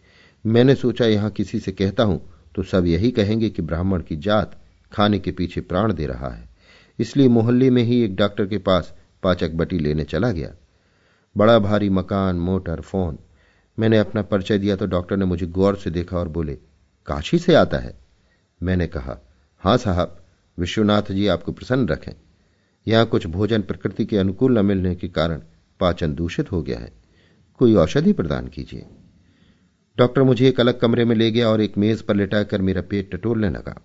[0.46, 2.22] मैंने सोचा, यहाँ किसी से कहता हूँ
[2.56, 4.56] तो सब यही कहेंगे कि ब्राह्मण की जात
[4.92, 6.50] खाने के पीछे प्राण दे रहा है।
[7.00, 10.54] इसलिए मोहल्ले में ही एक डॉक्टर के पास पाचक बटी लेने चला गया।
[11.36, 13.18] बड़ा भारी मकान, मोटर, फ़ोन।
[13.78, 16.54] मैंने अपना परिचय दिया तो डॉक्टर ने मुझे गौर से देखा और बोले,
[17.08, 17.98] काशी से आता है?
[18.62, 19.20] मैंने कहा,
[19.64, 20.18] हाँ साहब,
[20.58, 22.14] विश्वनाथ जी आपको प्रसन्न रखें।
[22.88, 25.42] यहाँ कुछ भोजन प्रकृति के अनुकूल न मिलने के कारण
[25.80, 26.94] पाचन दूषित हो गया है।
[27.58, 28.86] कोई औषधि प्रदान कीजिए।
[29.98, 33.16] डॉक्टर मुझे एक अलग कमरे में ले गया और एक मेज पर लिटाकर मेरा पेट
[33.16, 33.82] टटोलने लगा।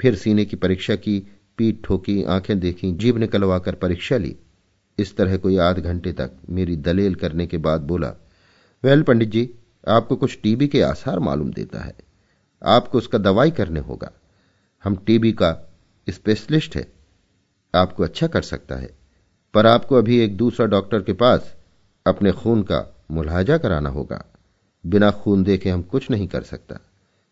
[0.00, 4.36] फिर सीने की परीक्षा की, पीठ ठोकी, आँखें देखी, जीभ निकलवाकर परीक्षा ली।
[4.98, 8.14] इस तरह कोई आध घंटे तक मेरी दलेल करने के बाद बोला,
[8.84, 9.54] वेल पंडित जी,
[9.88, 11.94] आपको कुछ टीबी के आसार मालूम देता है।
[12.64, 14.12] आपको उसका दवाई करने होगा।
[14.84, 15.74] हम टीबी का
[16.10, 17.01] स्पेशलिस्ट है।
[17.74, 18.98] आपको अच्छा कर सकता है।
[19.54, 21.56] पर आपको अभी एक दूसरा डॉक्टर के पास
[22.06, 24.24] अपने खून का मुलाजा कराना होगा।
[24.86, 26.78] बिना खून देखे हम कुछ नहीं कर सकता।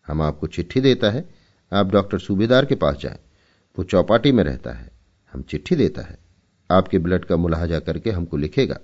[0.07, 1.29] हम आपको चिट्ठी देता है।
[1.73, 3.19] आप डॉक्टर सूबेदार के पास जाएँ।
[3.77, 4.91] वो चौपाटी में रहता है।
[5.33, 6.17] हम चिट्ठी देता है।
[6.71, 8.79] आपके ब्लड का मुलाजा करके हमको लिखेगा।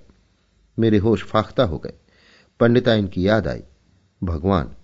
[0.78, 1.92] मेरे होश फाख्ता हो गए।
[2.60, 3.62] पंडिता इनकी याद आई।
[4.22, 4.74] भगवान,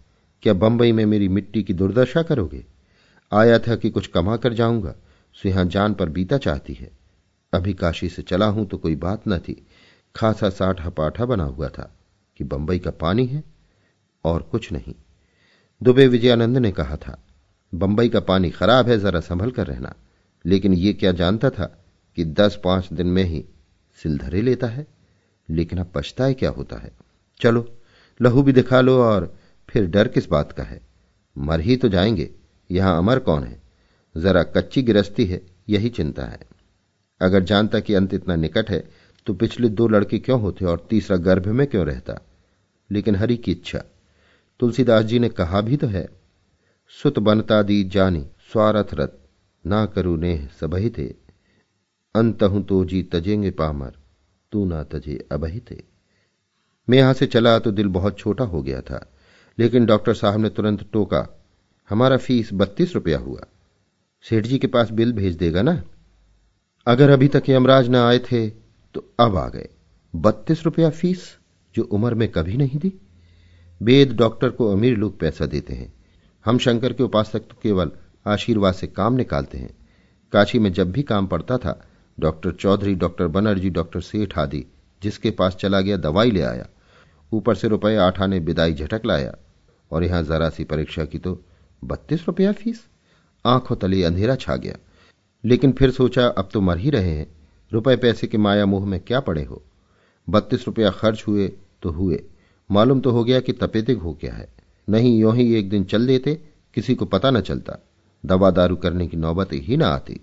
[0.43, 2.65] क्या बंबई में मेरी मिट्टी की दुर्दशा करोगे?
[3.33, 4.95] आया था कि कुछ कमा कर जाऊँगा।
[5.35, 6.91] सो यहाँ जान पर बीता चाहती है।
[7.53, 9.67] अभी काशी से चला हूँ तो कोई बात न थी।
[10.17, 11.97] खासा साठ हपाठा बना हुआ था
[12.37, 13.45] कि बंबई का पानी है
[14.25, 14.95] और कुछ नहीं।
[15.83, 17.23] दुबे विजयानंद ने कहा था,
[17.75, 19.95] बंबई का पानी खराब है, जरा संभल कर रहना।
[20.47, 21.85] लेकिन ये क्या जानता था
[22.17, 23.45] कि दस पाँच दिन में ही
[24.03, 24.87] सिलधरे लेता है?
[25.51, 26.93] लेकिन अब पछताए क्या होता है?
[27.41, 27.79] चलो,
[28.23, 30.81] लहू भी दिखा लो और फिर डर किस बात का है?
[31.39, 32.31] मर ही तो जाएँगे।
[32.71, 33.64] यहाँ अमर कौन है?
[34.15, 36.39] जरा कच्ची गिरस्ती है, यही चिंता है।
[37.21, 38.83] अगर जानता कि अंत इतना निकट है
[39.27, 42.21] तो पिछले दो लड़के क्यों होते और तीसरा गर्भ में क्यों रहता?
[42.91, 43.83] लेकिन हरि की इच्छा।
[44.61, 46.09] तुलसीदास जी ने कहा भी तो है,
[46.93, 49.09] सुत बनता दी जानी, स्वारथ रथ
[49.65, 51.07] ना करू ने सबही थे।
[52.15, 53.93] अंत हूँ तो जी तजेंगे पामर,
[54.53, 55.81] तू ना तजे अबही थे।
[56.89, 59.05] मैं यहाँ से चला तो दिल बहुत छोटा हो गया था,
[59.59, 61.27] लेकिन डॉक्टर साहब ने तुरंत टोका,
[61.91, 63.47] हमारा फ़ीस बत्तीस रुपया हुआ।
[64.25, 65.83] सेठ जी के पास बिल भेज देगा ना?
[66.87, 68.51] अगर अभी तक यमराज न आए थे
[68.95, 69.69] तो अब आ गए।
[70.17, 71.37] बत्तीस रुपया फ़ीस
[71.75, 72.93] जो उम्र में कभी नहीं दी।
[73.83, 75.93] वेद डॉक्टर को अमीर लोग पैसा देते हैं।
[76.45, 77.91] हम शंकर के उपासक तो केवल
[78.27, 79.75] आशीर्वाद से काम निकालते हैं।
[80.33, 81.87] काशी में जब भी काम पड़ता था,
[82.21, 84.65] doctor Chaudhary, doctor Banerjee, doctor Seth आदि,
[85.03, 86.67] जिसके पास चला गया दवाई ले आया।
[87.33, 89.35] ऊपर से रुपए आठ आने विदाई झटक लाया।
[89.91, 91.45] और यहाँ जरा सी परीक्षा की तो
[91.85, 92.87] बत्तीस रुपया फ़ीस।
[93.47, 94.77] आँखों तले अंधेरा छा गया।
[95.45, 97.27] लेकिन फिर सोचा, अब तो मर ही रहे हैं।
[97.73, 99.63] रुपए पैसे के माया मुँह में क्या पड़े हो?
[100.29, 101.53] बत्तीस रुपया खर्च हुए
[101.83, 102.23] तो हुए।
[102.71, 104.49] मालूम तो हो गया कि तपेदिक हो गया है।
[104.89, 106.35] नहीं, यो ही एक दिन चल देते,
[106.75, 107.79] किसी को पता न चलता।
[108.27, 110.21] दवा दारू करने की नौबत ही ना आती।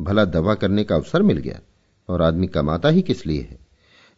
[0.00, 1.60] भला दवा करने का अवसर मिल गया,
[2.08, 3.58] और आदमी कमाता ही किस लिए है?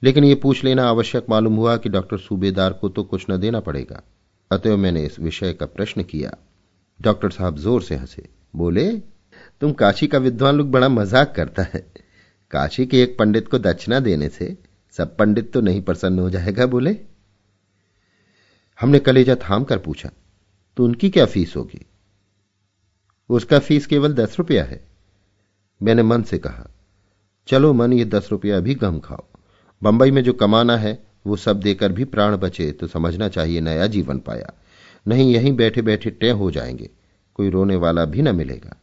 [0.02, 3.60] लेकिन यह पूछ लेना आवश्यक मालूम हुआ कि डॉक्टर सूबेदार को तो कुछ न देना
[3.60, 4.02] पड़ेगा।
[4.52, 6.36] अतएव मैंने इस विषय का प्रश्न किया।
[7.02, 8.90] डॉक्टर साहब ज़ोर से हंसे। बोले,
[9.60, 11.80] तुम काशी का विद्वान लोग बड़ा मज़ाक करता है।
[12.50, 14.56] काशी के एक पंडित को दक्षिणा देने से
[14.96, 16.96] सब पंडित तो नहीं प्रसन्न हो जाएगा, बोले?
[18.80, 20.10] हमने कलेजा थाम कर पूछा
[20.76, 21.80] तो उनकी क्या फ़ीस होगी?
[23.30, 24.80] उसका फ़ीस केवल दस रुपया है।
[25.80, 26.66] मैंने मन से कहा,
[27.48, 29.24] चलो मन, ये दस रुपया भी गम खाओ।
[29.82, 33.86] बंबई में जो कमाना है, वो सब देकर भी प्राण बचे तो समझना चाहिए नया
[33.86, 34.52] जीवन पाया।
[35.08, 36.90] नहीं, यहीं बैठे बैठे टे हो जाएँगे।
[37.34, 38.76] कोई रोने वाला भी न मिलेगा।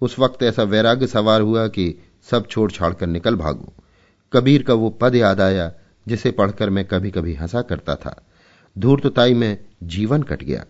[0.00, 3.72] उस वक्त ऐसा वैराग्य सवार हुआ कि सब छोड़ छाड़ कर निकल भागू।
[4.32, 5.72] कबीर का वो पद याद आया,
[6.08, 8.26] जिसे पढ़कर मैं कभी कभी हंसा करता था।
[8.78, 10.64] धूर्तताई में जीवन कट गया।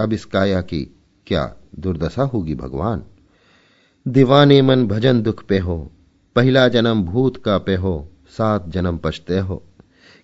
[0.00, 3.04] अब इस काया की क्या दुर्दशा होगी भगवान?
[4.08, 5.92] दीवाने मन भजन दुख पे हो,
[6.36, 9.62] पहला जन्म भूत का पे हो, सात जन्म पछते हो।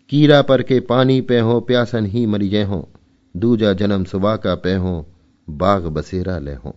[0.08, 2.88] कीरा पर के पानी पे हो, प्यासन ही मरी जय हो।
[3.34, 5.06] दूजा जन्म सुबह का पे हो
[5.50, 6.74] बाग बसेरा ले हो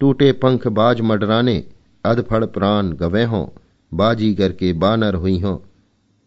[0.00, 1.64] टूटे पंख बाज मडराने
[2.04, 3.54] अधफड़ प्राण गवे हो।
[3.92, 5.62] बाजीगर के बानर हुई हो,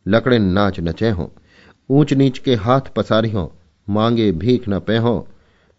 [0.08, 1.32] लकड़े नाच नचे हो।
[1.90, 3.52] ऊंच नीच के हाथ पसारी हो,
[3.90, 5.28] मांगे भीख न पे हो।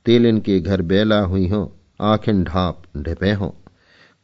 [0.07, 3.55] तेलिन के घर बेला हुई हो, आखिन ढाप ढेपे हो।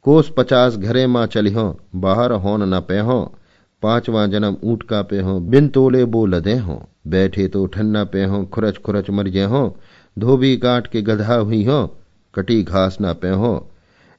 [0.03, 3.37] कोस पचास घरे माँ चली हो, बाहर होन न पे हो।
[3.83, 8.25] पांचवा जन्म ऊँट का पे हो, बिन तोले बो लदे हो। बैठे तो ठन्ना पे
[8.25, 9.79] हो, खुरच खुरच मर जे हो।
[10.19, 11.99] धोबी काट के गधा हुई हो,
[12.35, 13.71] कटी घास ना पे हो।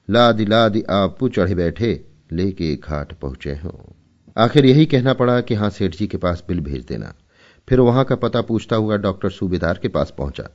[0.09, 3.95] लादी लादी आपू चढ़े बैठे, लेके घाट पहुँचे हो।
[4.37, 7.13] आखिर यही कहना पड़ा कि हाँ सेठ जी के पास बिल भेज देना।
[7.69, 10.49] फिर वहाँ का पता पूछता हुआ डॉक्टर सूबेदार के पास पहुँचा।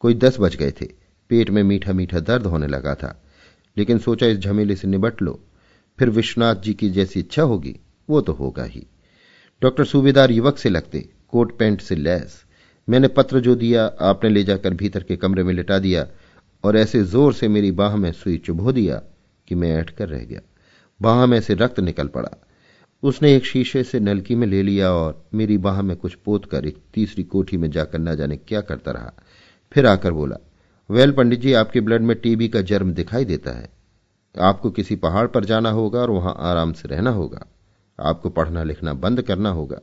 [0.00, 0.86] कोई दस बज गए थे।
[1.28, 3.22] पेट में मीठा मीठा दर्द होने लगा था।
[3.76, 5.40] लेकिन सोचा इस झमेले से निबट लो।
[5.98, 8.86] फिर विश्वनाथ जी की जैसी इच्छा होगी। वो तो होगा ही।
[9.62, 12.44] डॉक्टर सूबेदार युवक से लगते, कोट पैंट से लैस।
[12.88, 16.06] मैंने पत्र जो दिया, आपने ले जाकर भीतर के कमरे में लिटा दिया
[16.64, 19.02] और ऐसे ज़ोर से मेरी बाह में सुई चुभो दिया
[19.48, 20.40] कि मैं ऐठ कर रह गया।
[21.00, 22.30] बाह में से रक्त निकल पड़ा।
[23.02, 26.66] उसने एक शीशे से नलकी में ले लिया और मेरी बाह में कुछ पोत कर
[26.66, 29.12] एक तीसरी कोठी में जाकर न जाने क्या करता रहा।
[29.72, 30.36] फिर आकर बोला,
[30.90, 33.68] वेल पंडित जी, आपके ब्लड में टीबी का जर्म दिखाई देता है।
[34.34, 37.46] आपको किसी पहाड़ पर जाना होगा और वहाँ आराम से रहना होगा।
[38.02, 39.80] आपको पढ़ना लिखना बंद करना होगा।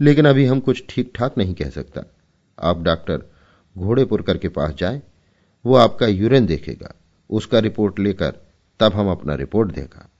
[0.00, 2.02] लेकिन अभी हम कुछ ठीक ठाक नहीं कह सकता।
[2.62, 3.22] आप डॉक्टर
[3.78, 5.02] घोड़ेपुरकर के पास जाए,
[5.66, 6.94] वो आपका यूरिन देखेगा।
[7.30, 8.34] उसका रिपोर्ट लेकर
[8.80, 10.10] तब हम अपना रिपोर्ट देगा।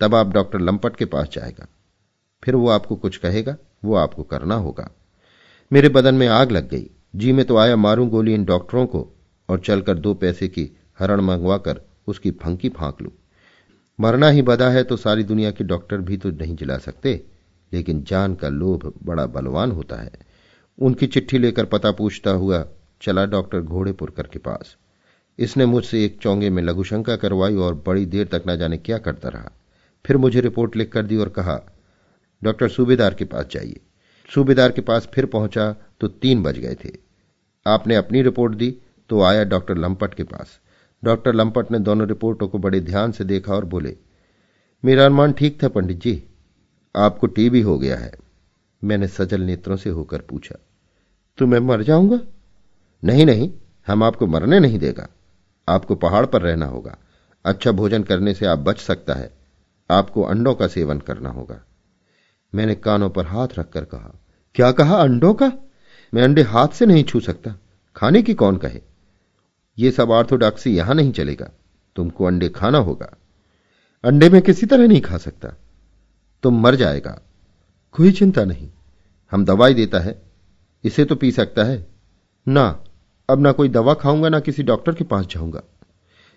[0.00, 1.66] तब आप डॉक्टर लंपट के पास जाएगा।
[2.44, 4.90] फिर वो आपको कुछ कहेगा, वो आपको करना होगा।
[5.72, 9.08] मेरे बदन में आग लग गई। जी में तो आया मारूं गोली इन डॉक्टरों को
[9.48, 13.12] और चलकर दो पैसे की हरण मंगवाकर उसकी फंकी फांक लू।
[13.98, 17.22] मरना ही बदा है तो सारी दुनिया के डॉक्टर भी तो नहीं जिला सकते।
[17.72, 20.12] लेकिन जान का लोभ बड़ा बलवान होता है।
[20.78, 22.64] उनकी चिट्ठी लेकर पता पूछता हुआ,
[23.02, 24.76] चला डॉक्टर घोड़ेपुरकर के पास।
[25.38, 29.28] इसने मुझसे एक चौंगे में लघुशंका करवाई और बड़ी देर तक न जाने क्या करता
[29.28, 29.50] रहा।
[30.04, 31.60] फिर मुझे रिपोर्ट लिख कर दी और कहा,
[32.42, 33.80] डॉक्टर सूबेदार के पास जाइए।
[34.30, 36.90] सूबेदार के पास फिर पहुँचा तो तीन बज गए थे।
[37.66, 38.70] आपने अपनी रिपोर्ट दी
[39.10, 40.58] तो आया डॉक्टर लंपट के पास।
[41.04, 43.96] डॉक्टर लंपट ने दोनों रिपोर्टों को बड़े ध्यान से देखा और बोले,
[44.84, 46.22] मेरा अनुमान ठीक था, पंडित जी।
[46.94, 48.12] आपको टीबी हो गया है।
[48.82, 50.54] मैंने सजल नेत्रों से होकर पूछा
[51.38, 52.20] तो मैं मर जाऊँगा?
[53.02, 53.50] नहीं नहीं,
[53.86, 55.06] हम आपको मरने नहीं देगा।
[55.68, 56.96] आपको पहाड़ पर रहना होगा।
[57.44, 59.30] अच्छा भोजन करने से आप बच सकता है।
[59.90, 61.60] आपको अंडों का सेवन करना होगा।
[62.54, 64.14] मैंने कानों पर हाथ रखकर कहा,
[64.54, 65.52] क्या कहा, अंडों का?
[66.14, 67.54] मैं अंडे हाथ से नहीं छू सकता।
[67.96, 68.80] खाने की कौन कहे?
[69.78, 71.50] ये सब ऑर्थोडॉक्सी यहाँ नहीं चलेगा।
[71.96, 73.16] तुमको अंडे खाना होगा।
[74.04, 75.48] अंडे में किसी तरह नहीं खा सकता।
[76.42, 77.20] तुम मर जाएगा।
[77.92, 78.70] कोई चिंता नहीं।
[79.32, 80.22] हम दवाई देता है।
[80.84, 81.86] इसे तो पी सकता है।
[82.48, 82.84] ना,
[83.28, 85.62] अब ना कोई दवा खाऊँगा, ना किसी डॉक्टर के पास जाऊँगा।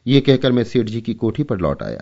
[0.08, 2.02] ये कहकर मैं सेठ जी की कोठी पर लौट आया।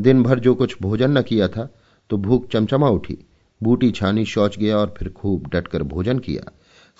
[0.00, 1.68] दिन भर जो कुछ भोजन न किया था
[2.10, 3.18] तो भूख चमचमा उठी।
[3.62, 6.50] बूटी छानी शौच गया और फिर खूब डटकर भोजन किया।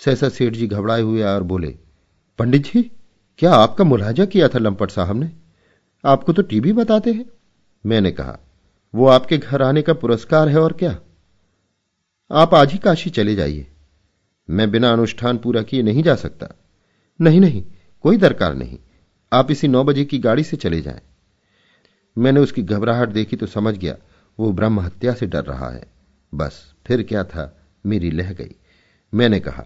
[0.01, 1.75] सहसा सेठ जी घबराए हुए और बोले,
[2.39, 2.91] पंडित जी
[3.39, 5.31] क्या आपका मुलाजा किया था लंपट साहब ने?
[6.05, 7.25] आपको तो टीबी बताते हैं,
[7.85, 8.37] मैंने कहा।
[8.95, 10.99] वो आपके घर आने का पुरस्कार है और क्या?
[12.31, 13.67] आप आज ही काशी चले जाइए।
[14.49, 16.47] मैं बिना अनुष्ठान पूरा किए नहीं जा सकता।
[17.21, 17.63] नहीं नहीं,
[18.01, 18.79] कोई दरकार नहीं।
[19.33, 21.01] आप इसी नौ बजे की गाड़ी से चले जाएँ।
[22.17, 23.95] मैंने उसकी घबराहट देखी तो समझ गया,
[24.39, 25.83] वो ब्रह्म हत्या से डर रहा है।
[26.33, 27.57] बस, फिर क्या था?
[27.85, 28.55] मेरी लह गई।
[29.13, 29.65] मैंने कहा,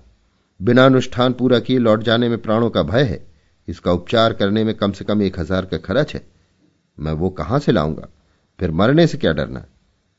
[0.61, 3.32] बिना अनुष्ठान पूरा किए लौट जाने में प्राणों का भय है?
[3.67, 6.25] इसका उपचार करने में कम से कम एक हज़ार का खर्च है।
[6.97, 8.07] मैं वो कहाँ से लाऊँगा?
[8.59, 9.65] फिर मरने से क्या डरना?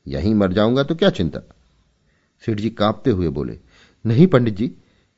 [0.06, 1.40] यहीं मर जाऊँगा तो क्या चिंता?
[2.42, 3.58] सेठ जी कांपते हुए बोले,
[4.04, 4.70] नहीं पंडित जी,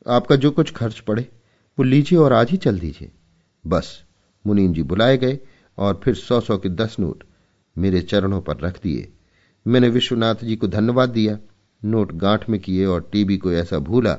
[0.07, 1.23] आपका जो कुछ खर्च पड़े,
[1.79, 3.11] वो लीजिए और आज ही चल दीजिए।
[3.65, 4.03] बस,
[4.45, 5.39] मुनीम जी बुलाए गए
[5.79, 7.25] और फिर सौ सौ के दस नोट
[7.77, 9.09] मेरे चरणों पर रख दिए।
[9.67, 11.39] मैंने विश्वनाथ जी को धन्यवाद दिया,
[11.83, 14.12] नोट गांठ में किए और टीबी को ऐसा भूला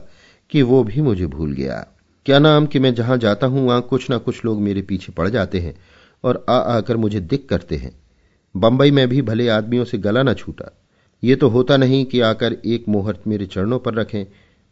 [0.52, 1.86] कि वो भी मुझे भूल गया।
[2.28, 5.30] क्या नाम कि मैं जहाँ जाता हूँ, वहाँ कुछ ना कुछ लोग मेरे पीछे पड़
[5.30, 5.74] जाते हैं
[6.24, 7.92] और आ आकर मुझे दिक करते हैं।
[8.56, 10.72] बंबई में भी भले आदमियों से गला ना छूटा।
[11.24, 14.26] ये तो होता नहीं कि आकर एक मुहूर्त मेरे चरणों पर रखें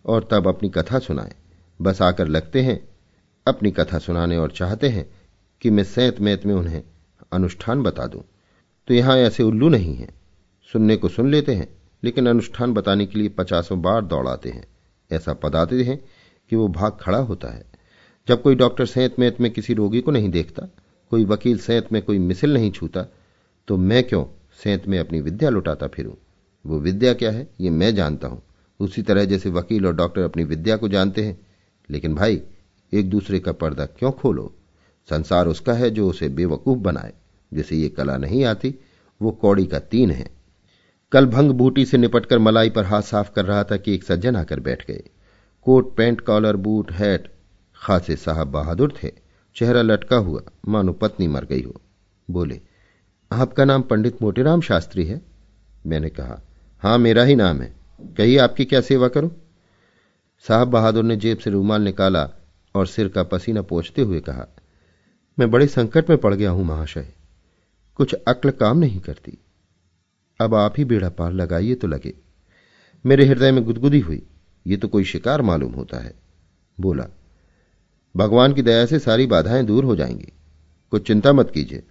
[0.05, 1.31] और तब अपनी कथा सुनाएँ।
[1.81, 2.89] बस आकर लगते हैं,
[3.47, 5.05] अपनी कथा सुनाने और चाहते हैं
[5.61, 6.83] कि मैं सैत मैत में उन्हें
[7.33, 8.23] अनुष्ठान बता दूँ।
[8.87, 10.09] तो यहाँ ऐसे उल्लू नहीं है।
[10.73, 11.67] सुनने को सुन लेते हैं,
[12.03, 14.67] लेकिन अनुष्ठान बताने के लिए पचासों बार दौड़ाते हैं।
[15.11, 15.99] ऐसा पदाते हैं
[16.49, 17.65] कि वो भाग खड़ा होता है।
[18.27, 20.67] जब कोई डॉक्टर सेहत मैत में किसी रोगी को नहीं देखता,
[21.09, 23.05] कोई वकील सेहत में कोई मिसिल नहीं छूता
[23.67, 24.25] तो मैं क्यों
[24.63, 26.13] सेहत में अपनी विद्या लुटाता फिरूं?
[26.65, 27.47] वो विद्या क्या है?
[27.61, 28.43] ये मैं जानता हूँ।
[28.79, 31.47] उसी तरह जैसे वकील और डॉक्टर अपनी विद्या को जानते हैं।
[31.89, 32.41] लेकिन भाई,
[32.93, 34.55] एक दूसरे का पर्दा क्यों खोलो?
[35.09, 37.13] संसार उसका है जो उसे बेवकूफ़ बनाए।
[37.53, 38.75] जैसे ये कला नहीं आती,
[39.21, 40.29] वो कौड़ी का तीन है।
[41.11, 44.35] कल भंग बूटी से निपटकर मलाई पर हाथ साफ़ कर रहा था कि एक सज्जन
[44.35, 45.03] आकर बैठ गए।
[45.65, 47.31] Coat pant, collar, boot, hat.
[47.75, 49.11] खासे साहब बहादुर थे।
[49.55, 51.81] चेहरा लटका हुआ। मानो पत्नी मर गई हो।
[52.31, 52.61] बोले,
[53.31, 55.21] आपका नाम पंडित मोटेराम शास्त्री है?
[55.85, 56.41] मैंने कहा,
[56.79, 57.75] हाँ, मेरा ही नाम है।
[58.17, 59.31] कहिए, आपकी क्या सेवा करूँ?
[60.47, 62.29] साहब बहादुर ने जेब से रूमाल निकाला
[62.75, 64.55] और सिर का पसीना पोछते हुए कहा,
[65.39, 67.13] मैं बड़े संकट में पड़ गया हूँ, महाशय।
[67.95, 69.37] कुछ अक्ल काम नहीं करती।
[70.41, 72.13] अब आप ही बेड़ा पार लगाइए तो लगे।
[73.05, 74.27] मेरे हृदय में गुदगुदी हुई।
[74.67, 76.13] ये तो कोई शिकार मालूम होता है।
[76.79, 77.07] बोला,
[78.17, 80.33] भगवान की दया से सारी बाधाएँ दूर हो जाएँगी।
[80.91, 81.83] कुछ चिंता मत कीजिए।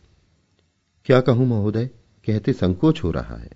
[1.05, 1.87] क्या कहूँ महोदय?
[2.27, 3.51] कहते संकोच हो रहा है।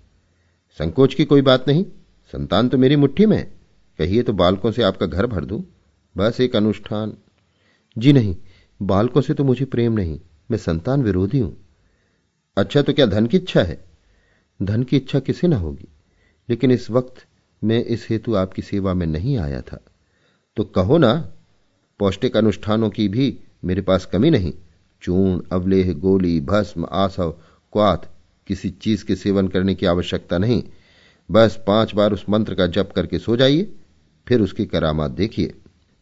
[0.77, 1.85] संकोच की कोई बात नहीं।
[2.31, 3.51] संतान तो मेरी मुट्ठी में
[3.97, 5.63] कहिए तो बालकों से आपका घर भर दूँ।
[6.17, 7.17] बस एक अनुष्ठान।
[7.97, 8.35] जी नहीं,
[8.81, 10.19] बालकों से तो मुझे प्रेम नहीं।
[10.51, 11.57] मैं संतान विरोधी हूँ।
[12.57, 13.85] अच्छा तो क्या धन की इच्छा है?
[14.61, 15.87] धन की इच्छा किसे ना होगी।
[16.49, 17.25] लेकिन इस वक्त
[17.63, 19.79] मैं इस हेतु आपकी सेवा में नहीं आया था।
[20.55, 21.31] तो कहो ना,
[21.99, 24.53] पौष्टिक अनुष्ठानों की भी मेरे पास कमी नहीं।
[25.01, 27.31] चूर्ण, अवलेह, गोली, भस्म, आसव,
[27.73, 27.97] क्वाथ,
[28.47, 30.63] किसी चीज़ के सेवन करने की आवश्यकता नहीं।
[31.31, 33.75] बस पाँच बार उस मंत्र का जप करके सो जाइए,
[34.27, 35.53] फिर उसकी करामात देखिए।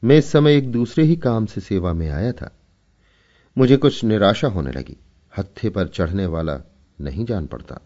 [0.03, 2.57] मैं इस समय एक दूसरे ही काम से सेवा में आया था।
[3.57, 4.97] मुझे कुछ निराशा होने लगी।
[5.37, 6.61] हत्थे पर चढ़ने वाला
[7.01, 7.79] नहीं जान पड़ता।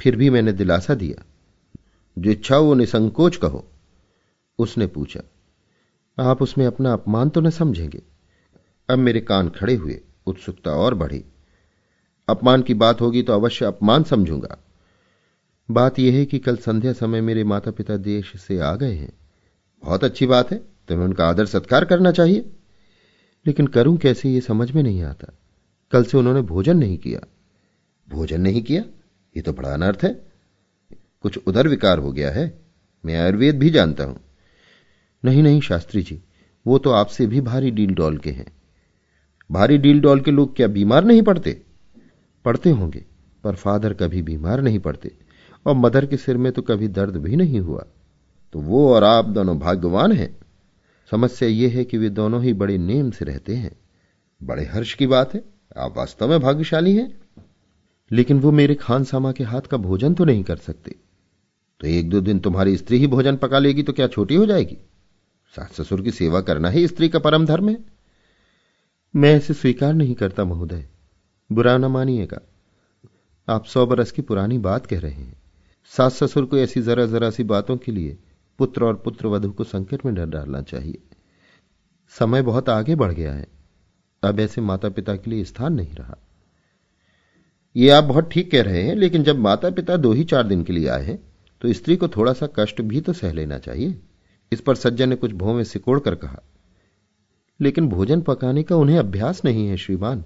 [0.00, 1.24] फिर भी मैंने दिलासा दिया।
[2.18, 3.70] जो इच्छा वो निसंकोच कहो।
[4.58, 5.20] उसने पूछा,
[6.18, 8.02] आप उसमें अपना अपमान तो न समझेंगे।
[8.90, 11.24] अब मेरे कान खड़े हुए, उत्सुकता और बढ़ी।
[12.28, 14.58] अपमान की बात होगी तो अवश्य अपमान समझूँगा।
[15.70, 19.12] बात यह है कि कल संध्या समय मेरे माता पिता देश से आ गए हैं।
[19.84, 22.50] बहुत अच्छी बात है, तुम्हें उनका आदर सत्कार करना चाहिए।
[23.46, 25.38] लेकिन करूँ कैसे ये समझ में नहीं आता।
[25.90, 27.20] कल से उन्होंने भोजन नहीं किया।
[28.08, 28.82] भोजन नहीं किया?
[29.36, 30.25] ये तो बड़ा अनर्थ है।
[31.26, 32.58] कुछ उधर विकार हो गया है।
[33.04, 34.20] मैं आयुर्वेद भी जानता हूँ।
[35.24, 36.22] नहीं नहीं, शास्त्री जी,
[36.66, 38.46] वो तो आपसे भी भारी डील डॉल के हैं।
[39.50, 41.62] भारी डील डॉल के लोग क्या बीमार नहीं पड़ते?
[42.44, 43.04] पड़ते होंगे,
[43.44, 45.12] पर फादर कभी बीमार नहीं पड़ते,
[45.66, 47.86] और मदर के सिर में तो कभी दर्द भी नहीं हुआ।
[48.52, 50.38] तो वो और आप दोनों भाग्यवान हैं।
[51.10, 53.76] समस्या ये है कि वे दोनों ही बड़े नेम से रहते हैं।
[54.42, 55.44] बड़े हर्ष की बात है,
[55.76, 57.18] आप वास्तव में भाग्यशाली हैं।
[58.12, 60.94] लेकिन वो मेरे खानसामा के हाथ का भोजन तो नहीं कर सकते।
[61.80, 64.76] तो एक दो दिन तुम्हारी स्त्री ही भोजन पका लेगी तो क्या छोटी हो जाएगी?
[65.56, 67.84] सास ससुर की सेवा करना ही स्त्री का परम धर्म है।
[69.16, 70.88] मैं इसे स्वीकार नहीं करता, महोदय।
[71.52, 72.40] बुरा न मानिएगा।
[73.48, 75.42] आप सौ बरस की पुरानी बात कह रहे हैं।
[75.84, 78.18] सास ससुर को ऐसी जरा जरा सी बातों के लिए
[78.58, 80.98] पुत्र और पुत्र वधु को संकट में डर डालना चाहिए।
[82.08, 83.46] समय बहुत आगे बढ़ गया है।
[84.22, 86.16] अब ऐसे माता पिता के लिए स्थान नहीं रहा।
[87.76, 90.64] ये आप बहुत ठीक कह रहे हैं, लेकिन जब माता पिता दो ही चार दिन
[90.64, 93.98] के लिए आए हैं तो स्त्री को थोड़ा सा कष्ट भी तो सह लेना चाहिए।
[94.52, 96.42] इस पर सज्जन ने कुछ भों में सिकोड़ कर कहा,
[97.60, 100.24] लेकिन भोजन पकाने का उन्हें अभ्यास नहीं है, श्रीमान।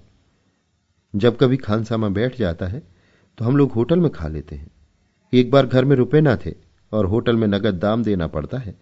[1.13, 2.81] जब कभी खानसामा बैठ जाता है
[3.37, 4.69] तो हम लोग होटल में खा लेते हैं।
[5.33, 6.53] एक बार घर में रुपए ना थे
[6.91, 8.75] और होटल में नगद दाम देना पड़ता है,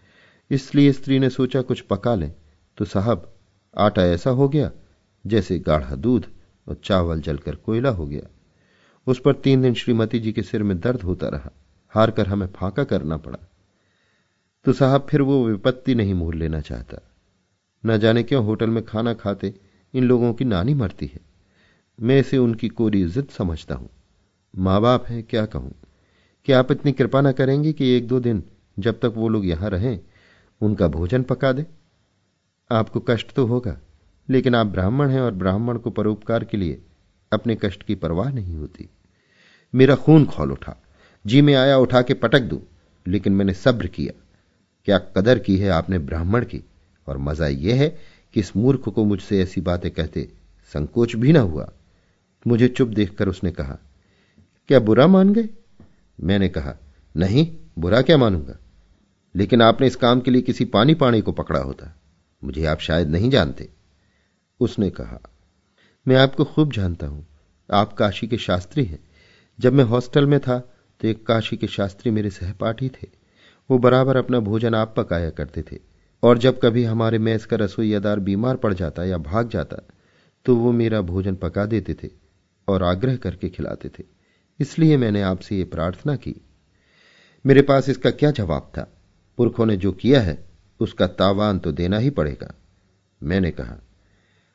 [0.51, 2.33] इसलिए स्त्री ने सोचा कुछ पका लें।
[2.77, 3.31] तो साहब,
[3.73, 4.71] आटा ऐसा हो गया,
[5.25, 6.25] जैसे गाढ़ा दूध
[6.67, 8.27] और चावल जलकर कोयला हो गया।
[9.07, 11.51] उस पर तीन दिन श्रीमती जी के सिर में दर्द होता रहा।
[11.89, 13.39] हार कर हमें फाका करना पड़ा।
[14.65, 16.97] तो साहब फिर वो विपत्ति नहीं मोल लेना चाहता।
[17.85, 19.53] न जाने क्यों होटल में खाना खाते
[19.93, 21.19] इन लोगों की नानी मरती है।
[21.99, 23.89] मैं इसे उनकी कोरी इज़्ज़त समझता हूँ।
[24.57, 25.71] माँ बाप है, क्या कहूँ?
[26.45, 28.43] कि आप इतनी कृपा न करेंगे कि एक दो दिन
[28.79, 29.99] जब तक वो लोग यहाँ रहें,
[30.61, 31.65] उनका भोजन पका दे?
[32.71, 33.77] आपको कष्ट तो होगा,
[34.29, 36.81] लेकिन आप ब्राह्मण हैं और ब्राह्मण को परोपकार के लिए
[37.31, 38.89] अपने कष्ट की परवाह नहीं होती।
[39.73, 40.75] मेरा खून खोल उठा।
[41.25, 42.61] जी में आया उठा के पटक दू,
[43.07, 44.23] लेकिन मैंने सब्र किया।
[44.85, 46.63] क्या कदर की है आपने ब्राह्मण की?
[47.07, 47.99] और मज़ा यह है
[48.33, 50.29] कि इस मूर्ख को मुझसे ऐसी बातें कहते
[50.73, 51.71] संकोच भी ना हुआ।
[52.47, 53.77] मुझे चुप देखकर उसने कहा,
[54.67, 55.49] क्या बुरा मान गए?
[56.21, 56.75] मैंने कहा,
[57.17, 58.57] नहीं, बुरा क्या मानूँगा?
[59.35, 61.95] लेकिन आपने इस काम के लिए किसी पानी पानी को पकड़ा होता।
[62.43, 63.69] मुझे आप शायद नहीं जानते।
[64.59, 65.19] उसने कहा,
[66.07, 67.27] मैं आपको खूब जानता हूँ।
[67.73, 68.99] आप काशी के शास्त्री हैं।
[69.59, 73.07] जब मैं हॉस्टल में था तो एक काशी के शास्त्री मेरे सहपाठी थे।
[73.69, 75.77] वो बराबर अपना भोजन आप पकाया करते थे।
[76.23, 79.77] और जब कभी हमारे मैस का रसोईदार बीमार पड़ जाता या भाग जाता
[80.45, 82.09] तो वो मेरा भोजन पका देते थे
[82.67, 84.03] और आग्रह करके खिलाते थे।
[84.59, 86.35] इसलिए मैंने आपसे ये प्रार्थना की।
[87.45, 88.97] मेरे पास इसका क्या जवाब था?
[89.37, 90.45] पुरखों ने जो किया है,
[90.79, 92.53] उसका तावान तो देना ही पड़ेगा।
[93.23, 93.75] मैंने कहा,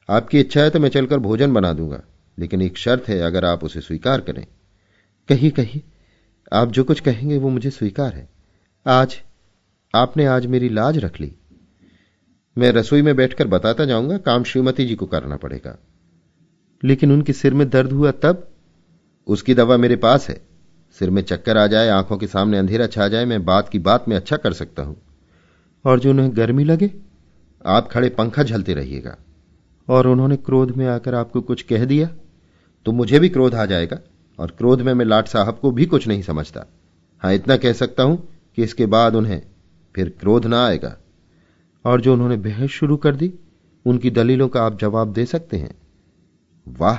[0.08, 2.02] आपकी इच्छा है तो मैं चलकर भोजन बना दूँगा,
[2.38, 4.46] लेकिन एक शर्त है, अगर आप उसे स्वीकार करें।
[5.28, 5.82] कहीं, कही।
[6.52, 8.28] आप जो कुछ कहेंगे वो मुझे स्वीकार है।
[8.86, 9.22] आज,
[9.94, 11.32] आपने आज मेरी लाज रख ली।
[12.58, 15.78] मैं रसोई में बैठकर बताता जाऊँगा, काम श्रीमती जी को करना पड़ेगा।
[16.84, 18.48] लेकिन उनके सिर में दर्द हुआ तब,
[19.26, 20.40] उसकी दवा मेरे पास है।
[20.98, 24.08] सिर में चक्कर आ जाए, आँखों के सामने अंधेरा छा जाए, मैं बात की बात
[24.08, 24.96] में अच्छा कर सकता हूँ।
[25.84, 26.90] और जो उन्हें गर्मी लगे,
[27.66, 29.16] आप खड़े पंखा झलते रहिएगा।
[29.88, 32.10] और उन्होंने क्रोध में आकर आपको कुछ कह दिया
[32.84, 33.98] तो मुझे भी क्रोध आ जाएगा।
[34.38, 36.64] और क्रोध में मैं लाट साहब को भी कुछ नहीं समझता।
[37.18, 39.42] हाँ, इतना कह सकता हूँ कि इसके बाद उन्हें
[39.94, 40.96] फिर क्रोध ना आएगा।
[41.84, 43.34] और जो उन्होंने बहस शुरू कर दी,
[43.86, 45.74] उनकी दलीलों का आप जवाब दे सकते हैं।
[46.68, 46.98] वाह,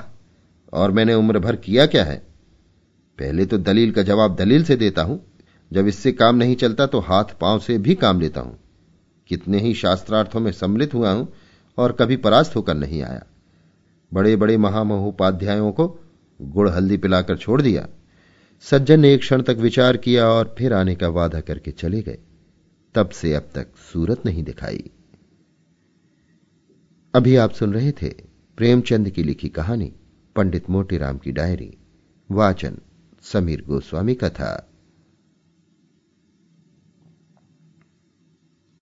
[0.74, 2.18] और मैंने उम्र भर किया क्या है?
[3.20, 5.26] पहले तो दलील का जवाब दलील से देता हूँ।
[5.74, 8.58] जब इससे काम नहीं चलता तो हाथ पाँव से भी काम लेता हूँ।
[9.28, 11.34] कितने ही शास्त्रार्थों में सम्मिलित हुआ हूँ
[11.78, 13.24] और कभी परास्त होकर नहीं आया।
[14.14, 16.00] बड़े बड़े महामहोपाध्यायों को
[16.42, 17.88] गुड़ हल्दी पिलाकर छोड़ दिया।
[18.62, 22.18] सज्जन ने एक क्षण तक विचार किया और फिर आने का वादा करके चले गए।
[22.96, 24.90] तब से अब तक सूरत नहीं दिखाई।
[27.16, 28.10] अभी आप सुन रहे थे
[28.58, 29.94] प्रेमचंद की लिखी कहानी,
[30.36, 31.78] पंडित मोटीराम की डायरी,
[32.32, 32.78] वाचन
[33.22, 34.72] समीर गोस्वामी का था।